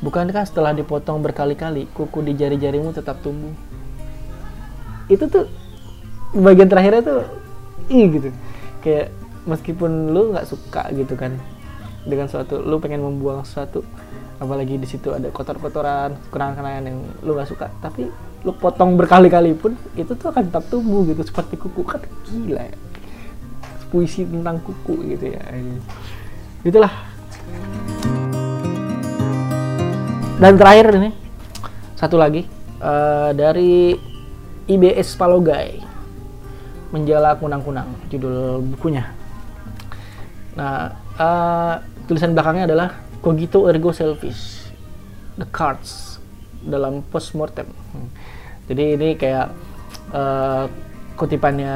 Bukankah 0.04 0.44
setelah 0.44 0.76
dipotong 0.76 1.24
berkali-kali 1.24 1.88
kuku 1.96 2.26
di 2.28 2.34
jari-jarimu 2.36 2.92
tetap 2.92 3.24
tumbuh? 3.24 3.54
Itu 5.08 5.32
tuh 5.32 5.48
bagian 6.36 6.68
terakhirnya 6.72 7.04
tuh 7.04 7.22
ih 7.92 8.08
gitu 8.08 8.30
kayak 8.80 9.12
meskipun 9.44 10.16
lu 10.16 10.32
nggak 10.32 10.48
suka 10.48 10.88
gitu 10.96 11.20
kan 11.20 11.36
dengan 12.08 12.32
suatu 12.32 12.64
lu 12.64 12.80
pengen 12.80 13.04
membuang 13.04 13.44
sesuatu 13.44 13.84
apalagi 14.42 14.82
di 14.82 14.90
situ 14.90 15.14
ada 15.14 15.30
kotor-kotoran 15.30 16.18
kenangan-kenangan 16.34 16.84
yang 16.90 16.98
lu 17.22 17.38
nggak 17.38 17.50
suka. 17.54 17.70
Tapi 17.78 18.10
lu 18.42 18.52
potong 18.58 18.98
berkali-kali 18.98 19.54
pun 19.54 19.78
itu 19.94 20.18
tuh 20.18 20.34
akan 20.34 20.50
tetap 20.50 20.66
tumbuh 20.74 21.06
gitu 21.06 21.22
seperti 21.22 21.62
kuku. 21.62 21.86
Kan 21.86 22.02
gila 22.26 22.66
ya. 22.66 22.78
Puisi 23.94 24.26
tentang 24.26 24.58
kuku 24.66 25.14
gitu 25.14 25.38
ya. 25.38 25.42
Itulah. 26.66 26.90
Dan 30.42 30.58
terakhir 30.58 30.90
ini 30.98 31.14
satu 31.94 32.18
lagi 32.18 32.50
uh, 32.82 33.30
dari 33.38 33.94
IBS 34.66 35.14
Palogai 35.14 35.78
Menjala 36.90 37.38
Kunang-Kunang 37.38 38.10
judul 38.10 38.66
bukunya. 38.74 39.06
Nah, 40.58 40.98
uh, 41.22 41.78
tulisan 42.10 42.34
belakangnya 42.34 42.66
adalah 42.66 43.11
Cogito 43.22 43.70
ergo 43.70 43.94
selfish. 43.94 44.74
The 45.38 45.48
cards 45.48 46.20
dalam 46.62 47.06
postmortem. 47.08 47.70
Hmm. 47.94 48.10
Jadi 48.68 48.84
ini 48.98 49.10
kayak 49.18 49.48
uh, 50.14 50.66
kutipannya 51.16 51.76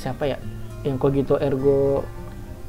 siapa 0.00 0.24
ya? 0.28 0.38
Yang 0.82 0.96
Cogito 0.98 1.34
ergo 1.36 2.02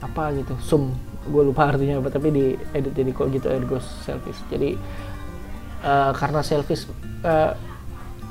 apa 0.03 0.35
gitu, 0.35 0.55
sum. 0.59 0.91
Gue 1.27 1.43
lupa 1.43 1.67
artinya 1.67 1.99
apa, 1.99 2.11
tapi 2.11 2.31
di 2.31 2.45
edit 2.75 2.93
jadi 2.95 3.11
Cogito 3.15 3.47
ergo 3.47 3.79
selfish. 3.79 4.39
Jadi 4.51 4.75
uh, 5.83 6.11
karena 6.15 6.43
selfish 6.43 6.87
uh, 7.23 7.51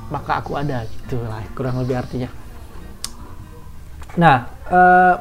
maka 0.09 0.41
aku 0.41 0.57
ada 0.57 0.89
gitu 0.89 1.21
lah 1.21 1.45
kurang 1.53 1.85
lebih 1.85 2.01
artinya 2.01 2.33
Nah, 4.19 4.51
uh, 4.67 5.15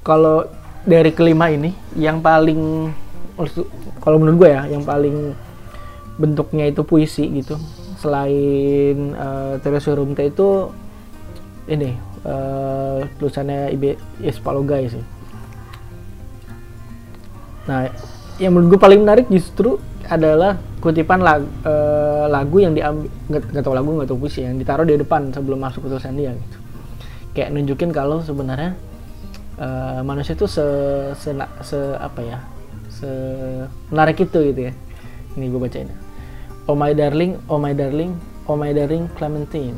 kalau 0.00 0.48
dari 0.84 1.10
kelima 1.16 1.48
ini 1.48 1.72
yang 1.96 2.20
paling 2.20 2.92
kalau 4.04 4.20
menurut 4.20 4.46
gue 4.46 4.50
ya 4.52 4.62
yang 4.68 4.84
paling 4.84 5.32
bentuknya 6.20 6.70
itu 6.70 6.86
puisi 6.86 7.26
gitu. 7.40 7.58
Selain 7.98 9.16
uh, 9.16 9.56
Teresa 9.64 9.96
Rumta 9.96 10.22
itu 10.22 10.68
ini 11.66 11.96
uh, 12.28 13.00
tulisannya 13.16 13.72
Ibe 13.72 13.96
Espalogai 14.20 14.92
sih. 14.92 15.04
Nah 17.64 17.88
yang 18.36 18.52
menurut 18.52 18.76
gue 18.76 18.80
paling 18.80 19.00
menarik 19.02 19.26
justru 19.32 19.80
adalah 20.04 20.60
kutipan 20.84 21.24
lagu, 21.24 21.48
uh, 21.64 22.28
lagu 22.28 22.60
yang 22.60 22.76
diambil 22.76 23.08
nggak 23.32 23.64
tahu 23.64 23.72
lagu 23.72 23.88
nggak 23.96 24.08
tahu 24.12 24.20
puisi 24.20 24.44
yang 24.44 24.60
ditaruh 24.60 24.84
di 24.84 25.00
depan 25.00 25.32
sebelum 25.32 25.64
masuk 25.64 25.88
ke 25.88 25.96
tulisan 25.96 26.12
dia 26.12 26.36
gitu. 26.36 26.58
Kayak 27.32 27.56
nunjukin 27.56 27.90
kalau 27.90 28.20
sebenarnya 28.20 28.76
uh, 29.58 30.00
manusia 30.06 30.34
itu 30.34 30.46
se, 30.46 30.64
se, 31.18 31.30
se 31.62 31.78
apa 31.98 32.20
ya? 32.22 32.38
Se 32.90 33.10
menarik 33.90 34.22
itu 34.22 34.38
gitu 34.52 34.60
ya. 34.70 34.72
Ini 35.34 35.50
gue 35.50 35.60
bacain. 35.60 35.90
Oh 36.64 36.78
my 36.78 36.94
darling 36.96 37.36
oh 37.50 37.60
my 37.60 37.74
darling 37.76 38.16
oh 38.46 38.56
my 38.56 38.72
darling 38.72 39.10
Clementine. 39.18 39.76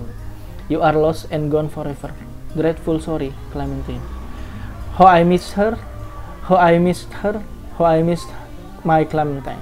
You 0.68 0.82
are 0.82 0.94
lost 0.94 1.30
and 1.32 1.48
gone 1.50 1.72
forever. 1.72 2.12
Dreadful 2.54 3.00
sorry 3.00 3.32
Clementine. 3.50 4.02
How 4.96 5.08
I 5.08 5.24
miss 5.24 5.52
her 5.56 5.76
how 6.46 6.56
I 6.56 6.78
missed 6.78 7.10
her 7.24 7.42
how 7.76 7.86
I 7.88 8.00
missed 8.04 8.28
my 8.84 9.04
Clementine. 9.04 9.60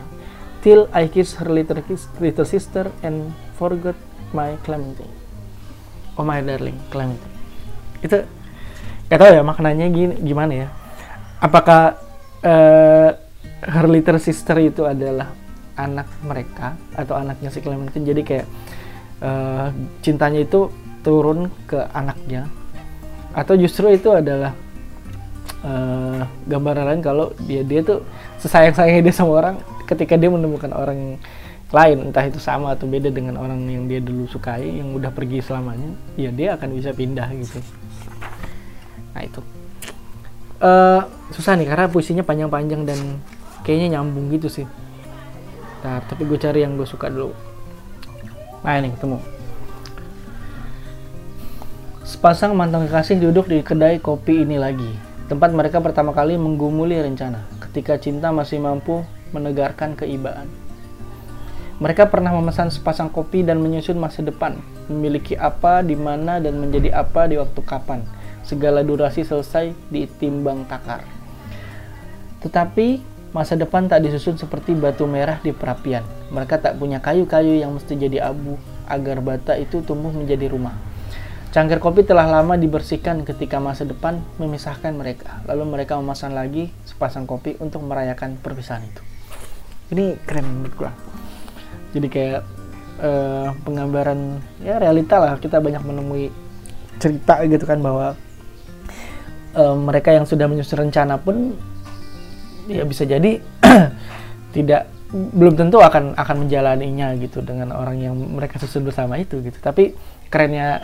Till 0.65 0.89
I 0.97 1.09
kiss 1.13 1.37
her 1.37 1.49
little, 1.49 1.77
little 2.21 2.49
sister 2.49 2.89
and 3.05 3.37
forgot 3.61 3.97
my 4.33 4.57
Clementine. 4.65 5.13
Oh 6.19 6.25
my 6.25 6.41
darling 6.41 6.77
Clementine. 6.91 7.35
Itu 8.05 8.25
gak 9.09 9.19
tau 9.21 9.31
ya 9.31 9.43
maknanya 9.45 9.87
gini 9.93 10.15
gimana 10.25 10.53
ya. 10.67 10.69
Apakah 11.41 12.01
uh, 12.41 13.11
her 13.65 13.87
little 13.89 14.21
sister 14.21 14.57
itu 14.61 14.89
adalah 14.89 15.33
anak 15.77 16.09
mereka 16.25 16.79
atau 16.97 17.19
anaknya 17.19 17.53
si 17.53 17.61
Clementine? 17.61 18.07
Jadi 18.07 18.23
kayak 18.25 18.47
uh, 19.21 19.69
cintanya 20.01 20.41
itu 20.41 20.73
turun 21.05 21.53
ke 21.69 21.85
anaknya. 21.93 22.49
Atau 23.37 23.61
justru 23.61 23.93
itu 23.93 24.09
adalah 24.15 24.57
uh, 25.67 26.25
gambaran 26.49 26.85
lain 26.95 27.03
kalau 27.05 27.35
dia 27.45 27.61
dia 27.61 27.85
tuh 27.85 28.01
sesayang 28.41 28.73
sayangnya 28.73 29.11
dia 29.11 29.15
sama 29.15 29.33
orang 29.43 29.57
ketika 29.85 30.17
dia 30.17 30.33
menemukan 30.33 30.73
orang 30.73 31.21
lain. 31.75 31.99
Entah 32.09 32.25
itu 32.25 32.41
sama 32.41 32.73
atau 32.73 32.89
beda 32.89 33.13
dengan 33.13 33.37
orang 33.37 33.69
yang 33.69 33.85
dia 33.85 34.01
dulu 34.01 34.25
sukai 34.31 34.81
yang 34.81 34.97
udah 34.97 35.13
pergi 35.13 35.45
selamanya 35.45 35.93
ya 36.15 36.31
dia 36.31 36.55
akan 36.55 36.71
bisa 36.73 36.95
pindah 36.95 37.29
gitu 37.35 37.61
nah 39.15 39.23
itu. 39.23 39.41
Uh, 40.59 41.07
susah 41.31 41.57
nih 41.57 41.67
karena 41.71 41.87
puisinya 41.91 42.27
panjang-panjang 42.27 42.83
dan 42.85 42.99
kayaknya 43.65 43.99
nyambung 43.99 44.29
gitu 44.35 44.51
sih. 44.53 44.67
Nah, 45.85 46.01
tapi 46.05 46.25
gue 46.25 46.39
cari 46.41 46.65
yang 46.65 46.77
gue 46.77 46.89
suka 46.89 47.09
dulu. 47.09 47.33
Nah 48.65 48.81
ini 48.81 48.93
ketemu. 48.93 49.21
Sepasang 52.05 52.57
mantan 52.57 52.89
kekasih 52.89 53.21
duduk 53.21 53.49
di 53.49 53.61
kedai 53.61 54.01
kopi 54.01 54.45
ini 54.45 54.57
lagi. 54.57 54.89
Tempat 55.29 55.53
mereka 55.57 55.81
pertama 55.81 56.13
kali 56.13 56.37
menggumuli 56.37 57.01
rencana 57.01 57.45
ketika 57.61 57.97
cinta 58.01 58.33
masih 58.33 58.61
mampu 58.61 59.05
menegarkan 59.33 59.97
keibaan. 59.97 60.49
Mereka 61.83 62.09
pernah 62.09 62.31
memesan 62.33 62.71
sepasang 62.71 63.11
kopi 63.11 63.43
dan 63.43 63.59
menyusun 63.59 63.99
masa 63.99 64.23
depan, 64.23 64.57
memiliki 64.87 65.35
apa, 65.35 65.83
di 65.83 65.99
mana, 65.99 66.39
dan 66.39 66.55
menjadi 66.57 66.95
apa 66.95 67.27
di 67.27 67.35
waktu 67.35 67.61
kapan 67.67 68.07
segala 68.45 68.85
durasi 68.85 69.25
selesai 69.25 69.73
ditimbang 69.89 70.69
takar. 70.69 71.05
Tetapi 72.45 73.01
masa 73.33 73.59
depan 73.59 73.91
tak 73.91 74.05
disusun 74.07 74.39
seperti 74.39 74.77
batu 74.79 75.09
merah 75.09 75.41
di 75.43 75.51
perapian. 75.51 76.05
Mereka 76.31 76.61
tak 76.61 76.79
punya 76.79 77.03
kayu-kayu 77.03 77.59
yang 77.59 77.75
mesti 77.75 77.97
jadi 77.99 78.31
abu 78.31 78.61
agar 78.87 79.25
bata 79.25 79.57
itu 79.57 79.81
tumbuh 79.81 80.13
menjadi 80.13 80.53
rumah. 80.53 80.77
Cangkir 81.55 81.79
kopi 81.79 82.03
telah 82.03 82.27
lama 82.27 82.59
dibersihkan 82.59 83.23
ketika 83.23 83.63
masa 83.63 83.87
depan 83.87 84.19
memisahkan 84.43 84.91
mereka. 84.91 85.39
Lalu 85.47 85.79
mereka 85.79 85.95
memasang 85.95 86.35
lagi 86.35 86.71
sepasang 86.83 87.31
kopi 87.31 87.55
untuk 87.63 87.83
merayakan 87.87 88.35
perpisahan 88.43 88.83
itu. 88.83 89.03
Ini 89.95 90.19
keren 90.27 90.51
menurut 90.51 90.75
gue. 90.75 90.91
Jadi 91.95 92.07
kayak 92.11 92.43
uh, 92.99 93.55
penggambaran 93.63 94.43
ya 94.67 94.83
realita 94.83 95.23
lah. 95.23 95.39
Kita 95.39 95.63
banyak 95.63 95.83
menemui 95.87 96.35
cerita 96.99 97.39
gitu 97.47 97.63
kan 97.63 97.79
bahwa 97.79 98.19
uh, 99.55 99.75
mereka 99.79 100.13
yang 100.15 100.27
sudah 100.27 100.47
menyusun 100.51 100.87
rencana 100.87 101.19
pun 101.19 101.55
ya 102.69 102.83
bisa 102.85 103.05
jadi 103.05 103.41
tidak 104.57 104.91
belum 105.15 105.55
tentu 105.55 105.79
akan 105.79 106.19
akan 106.19 106.37
menjalaninya 106.47 107.15
gitu 107.23 107.39
dengan 107.39 107.71
orang 107.71 108.03
yang 108.03 108.15
mereka 108.19 108.59
susun 108.59 108.83
bersama 108.83 109.15
itu 109.19 109.39
gitu. 109.47 109.59
Tapi 109.63 109.95
kerennya 110.27 110.83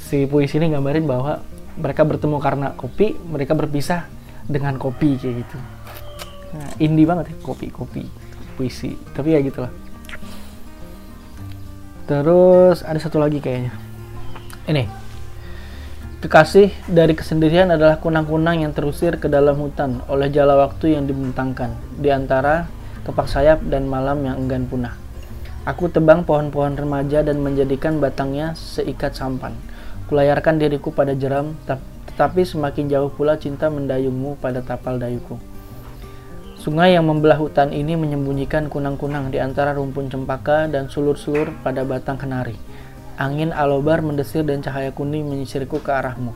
si 0.00 0.24
puisi 0.24 0.56
ini 0.56 0.72
gambarin 0.72 1.04
bahwa 1.04 1.44
mereka 1.76 2.02
bertemu 2.08 2.36
karena 2.40 2.68
kopi 2.72 3.12
mereka 3.28 3.52
berpisah 3.52 4.08
dengan 4.48 4.80
kopi 4.80 5.20
kayak 5.20 5.34
gitu. 5.44 5.58
Nah, 6.56 6.68
indie 6.80 7.04
banget 7.04 7.28
ya 7.28 7.36
kopi 7.44 7.68
kopi 7.68 8.08
puisi. 8.56 8.96
Tapi 9.12 9.36
ya 9.36 9.40
gitulah. 9.44 9.72
Terus 12.08 12.80
ada 12.80 12.96
satu 12.96 13.20
lagi 13.20 13.36
kayaknya. 13.36 13.76
Ini 14.64 14.97
Kekasih 16.18 16.74
dari 16.90 17.14
kesendirian 17.14 17.70
adalah 17.70 18.02
kunang-kunang 18.02 18.66
yang 18.66 18.74
terusir 18.74 19.22
ke 19.22 19.30
dalam 19.30 19.54
hutan 19.62 20.02
oleh 20.10 20.26
jala 20.34 20.58
waktu 20.58 20.98
yang 20.98 21.06
dibentangkan 21.06 21.78
di 21.94 22.10
antara 22.10 22.66
kepak 23.06 23.30
sayap 23.30 23.62
dan 23.70 23.86
malam 23.86 24.26
yang 24.26 24.34
enggan 24.34 24.66
punah. 24.66 24.98
Aku 25.62 25.86
tebang 25.86 26.26
pohon-pohon 26.26 26.74
remaja 26.74 27.22
dan 27.22 27.38
menjadikan 27.38 28.02
batangnya 28.02 28.58
seikat 28.58 29.14
sampan. 29.14 29.54
Kulayarkan 30.10 30.58
diriku 30.58 30.90
pada 30.90 31.14
jeram, 31.14 31.54
tetapi 32.10 32.42
semakin 32.42 32.90
jauh 32.90 33.14
pula 33.14 33.38
cinta 33.38 33.70
mendayungmu 33.70 34.42
pada 34.42 34.58
tapal 34.58 34.98
dayuku. 34.98 35.38
Sungai 36.58 36.98
yang 36.98 37.06
membelah 37.06 37.38
hutan 37.38 37.70
ini 37.70 37.94
menyembunyikan 37.94 38.66
kunang-kunang 38.66 39.30
di 39.30 39.38
antara 39.38 39.70
rumpun 39.70 40.10
cempaka 40.10 40.66
dan 40.66 40.90
sulur-sulur 40.90 41.54
pada 41.62 41.86
batang 41.86 42.18
kenari 42.18 42.58
Angin 43.18 43.50
alobar 43.50 43.98
mendesir 43.98 44.46
dan 44.46 44.62
cahaya 44.62 44.94
kuning 44.94 45.26
menyisirku 45.26 45.82
ke 45.82 45.90
arahmu. 45.90 46.30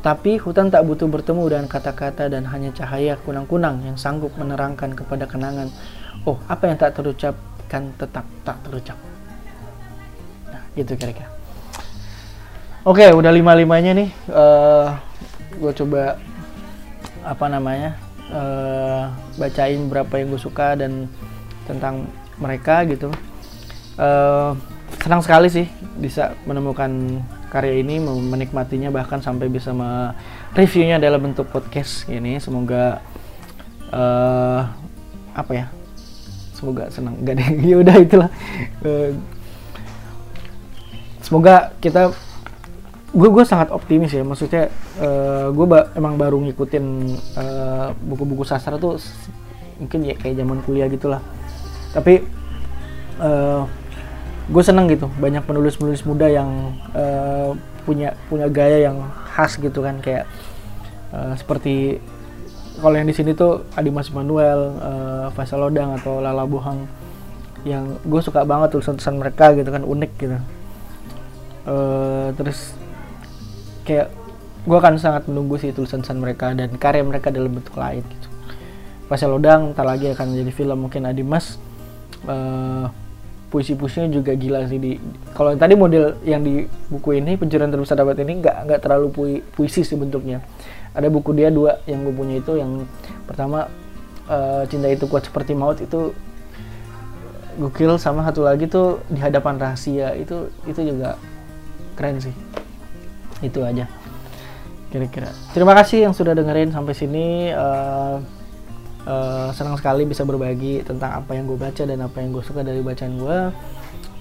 Tapi 0.00 0.36
hutan 0.36 0.68
tak 0.68 0.84
butuh 0.84 1.08
bertemu 1.08 1.44
dengan 1.48 1.66
kata-kata 1.68 2.28
dan 2.28 2.44
hanya 2.48 2.72
cahaya 2.76 3.16
kunang-kunang 3.20 3.84
yang 3.84 3.96
sanggup 3.96 4.32
menerangkan 4.36 4.92
kepada 4.92 5.24
kenangan. 5.24 5.72
Oh, 6.28 6.36
apa 6.48 6.68
yang 6.68 6.76
tak 6.76 6.96
terucapkan 6.96 7.92
tetap 7.96 8.24
tak 8.44 8.56
terucap. 8.64 8.96
Nah, 10.52 10.60
gitu 10.76 10.92
kira-kira. 10.96 11.28
Oke, 12.84 13.04
udah 13.12 13.28
lima-limanya 13.28 13.92
nih. 13.92 14.08
Uh, 14.28 14.36
eh, 14.36 14.88
gue 15.56 15.72
coba 15.84 16.16
apa 17.20 17.46
namanya 17.52 17.96
uh, 18.32 19.12
bacain 19.36 19.84
berapa 19.88 20.16
yang 20.16 20.32
gue 20.32 20.40
suka 20.40 20.80
dan 20.80 21.04
tentang 21.68 22.08
mereka 22.40 22.88
gitu. 22.88 23.12
Uh, 24.00 24.56
senang 24.98 25.22
sekali 25.22 25.46
sih 25.46 25.66
bisa 25.96 26.34
menemukan 26.42 27.22
karya 27.50 27.82
ini 27.82 28.02
menikmatinya 28.02 28.90
bahkan 28.90 29.22
sampai 29.22 29.46
bisa 29.46 29.70
mereviewnya 29.70 30.98
dalam 30.98 31.22
bentuk 31.22 31.46
podcast 31.50 32.10
ini 32.10 32.42
semoga 32.42 32.98
uh, 33.90 34.66
apa 35.34 35.52
ya? 35.54 35.66
Semoga 36.54 36.90
senang. 36.90 37.18
Gak 37.22 37.38
deh 37.38 37.48
ya 37.70 37.76
udah 37.82 37.96
itulah. 37.98 38.30
Uh, 38.82 39.14
semoga 41.22 41.74
kita 41.82 42.10
gue 43.10 43.28
gue 43.28 43.44
sangat 43.46 43.74
optimis 43.74 44.14
ya. 44.14 44.22
Maksudnya 44.22 44.70
uh, 45.02 45.50
gue 45.50 45.66
ba 45.66 45.90
emang 45.98 46.14
baru 46.14 46.38
ngikutin 46.38 46.86
buku-buku 48.06 48.42
uh, 48.46 48.48
sastra 48.48 48.78
tuh 48.78 48.98
mungkin 49.82 50.06
ya 50.06 50.14
kayak 50.18 50.38
zaman 50.38 50.58
kuliah 50.62 50.86
gitulah. 50.86 51.22
Tapi 51.90 52.22
uh, 53.18 53.66
gue 54.48 54.62
seneng 54.64 54.88
gitu 54.88 55.10
banyak 55.20 55.44
penulis-penulis 55.44 56.02
muda 56.08 56.26
yang 56.30 56.72
uh, 56.96 57.52
punya 57.84 58.16
punya 58.32 58.46
gaya 58.48 58.88
yang 58.88 58.96
khas 59.36 59.60
gitu 59.60 59.84
kan 59.84 60.00
kayak 60.00 60.24
uh, 61.12 61.36
seperti 61.36 62.00
kalau 62.80 62.96
yang 62.96 63.08
di 63.08 63.14
sini 63.14 63.36
tuh 63.36 63.68
Adi 63.76 63.92
Mas 63.92 64.08
Manuel, 64.08 64.72
uh, 64.80 65.26
Faisal 65.36 65.60
Lodang 65.60 66.00
atau 66.00 66.18
Lala 66.18 66.48
Bohang 66.48 66.88
yang 67.60 68.00
gue 68.00 68.20
suka 68.24 68.40
banget 68.48 68.72
tulisan-tulisan 68.72 69.20
mereka 69.20 69.52
gitu 69.52 69.68
kan 69.68 69.84
unik 69.84 70.12
gitu. 70.16 70.38
Uh, 71.68 72.32
terus 72.40 72.72
kayak 73.84 74.08
gue 74.64 74.76
akan 74.80 74.96
sangat 74.96 75.28
menunggu 75.28 75.60
sih 75.60 75.76
tulisan-tulisan 75.76 76.18
mereka 76.20 76.56
dan 76.56 76.72
karya 76.80 77.04
mereka 77.04 77.28
dalam 77.28 77.52
bentuk 77.52 77.76
lain 77.76 78.00
gitu. 78.00 78.28
Faisal 79.12 79.36
Lodang 79.36 79.76
ntar 79.76 79.84
lagi 79.84 80.08
akan 80.08 80.32
jadi 80.32 80.52
film 80.54 80.88
mungkin 80.88 81.04
Adi 81.04 81.20
Mas 81.20 81.60
uh, 82.24 82.88
puisi-puisinya 83.50 84.06
juga 84.14 84.32
gila 84.38 84.62
sih 84.70 84.78
di 84.78 84.92
kalau 85.34 85.58
tadi 85.58 85.74
model 85.74 86.22
yang 86.22 86.46
di 86.46 86.64
buku 86.86 87.18
ini 87.18 87.34
pencurian 87.34 87.68
terbesar 87.68 87.98
dapat 87.98 88.22
ini 88.22 88.38
nggak 88.38 88.56
nggak 88.70 88.80
terlalu 88.80 89.06
pui, 89.10 89.32
puisi 89.42 89.82
sih 89.82 89.98
bentuknya. 89.98 90.38
Ada 90.94 91.10
buku 91.10 91.34
dia 91.34 91.50
dua 91.50 91.82
yang 91.86 92.06
gue 92.06 92.14
punya 92.14 92.38
itu 92.38 92.58
yang 92.58 92.86
pertama 93.26 93.66
uh, 94.30 94.62
cinta 94.70 94.86
itu 94.86 95.10
kuat 95.10 95.26
seperti 95.26 95.54
maut 95.54 95.82
itu 95.82 96.14
gokil 97.58 97.98
sama 97.98 98.22
satu 98.22 98.46
lagi 98.46 98.70
tuh 98.70 99.02
di 99.10 99.18
hadapan 99.18 99.58
rahasia 99.58 100.14
itu 100.14 100.48
itu 100.70 100.80
juga 100.86 101.18
keren 101.98 102.22
sih. 102.22 102.34
Itu 103.42 103.66
aja 103.66 103.90
kira-kira. 104.90 105.30
Terima 105.54 105.74
kasih 105.74 106.06
yang 106.06 106.14
sudah 106.14 106.34
dengerin 106.34 106.74
sampai 106.74 106.94
sini 106.94 107.54
uh, 107.54 108.18
uh, 109.06 109.48
senang 109.54 109.76
sekali 109.78 110.04
bisa 110.04 110.26
berbagi 110.26 110.82
tentang 110.84 111.22
apa 111.24 111.36
yang 111.36 111.46
gue 111.46 111.56
baca 111.56 111.82
dan 111.86 112.00
apa 112.02 112.16
yang 112.20 112.34
gue 112.34 112.44
suka 112.44 112.60
dari 112.66 112.80
bacaan 112.82 113.14
gue 113.16 113.38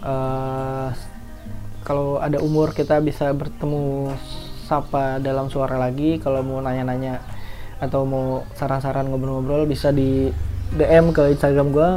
uh, 0.05 0.87
kalau 1.83 2.21
ada 2.21 2.37
umur 2.43 2.75
kita 2.75 3.01
bisa 3.01 3.31
bertemu 3.33 4.13
sapa 4.69 5.17
dalam 5.17 5.49
suara 5.49 5.81
lagi 5.81 6.21
kalau 6.21 6.45
mau 6.45 6.61
nanya-nanya 6.61 7.17
atau 7.81 8.05
mau 8.05 8.45
saran-saran 8.53 9.09
ngobrol-ngobrol 9.09 9.65
bisa 9.65 9.89
di 9.89 10.29
DM 10.75 11.09
ke 11.15 11.33
Instagram 11.33 11.73
gue 11.73 11.89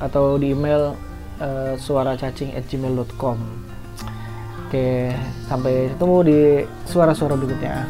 atau 0.00 0.40
di 0.40 0.56
email 0.56 0.96
uh, 1.42 1.74
suaracacing@gmail.com. 1.76 3.38
Oke, 4.66 5.14
sampai 5.46 5.92
ketemu 5.94 6.16
di 6.24 6.38
suara-suara 6.88 7.36
berikutnya. 7.36 7.86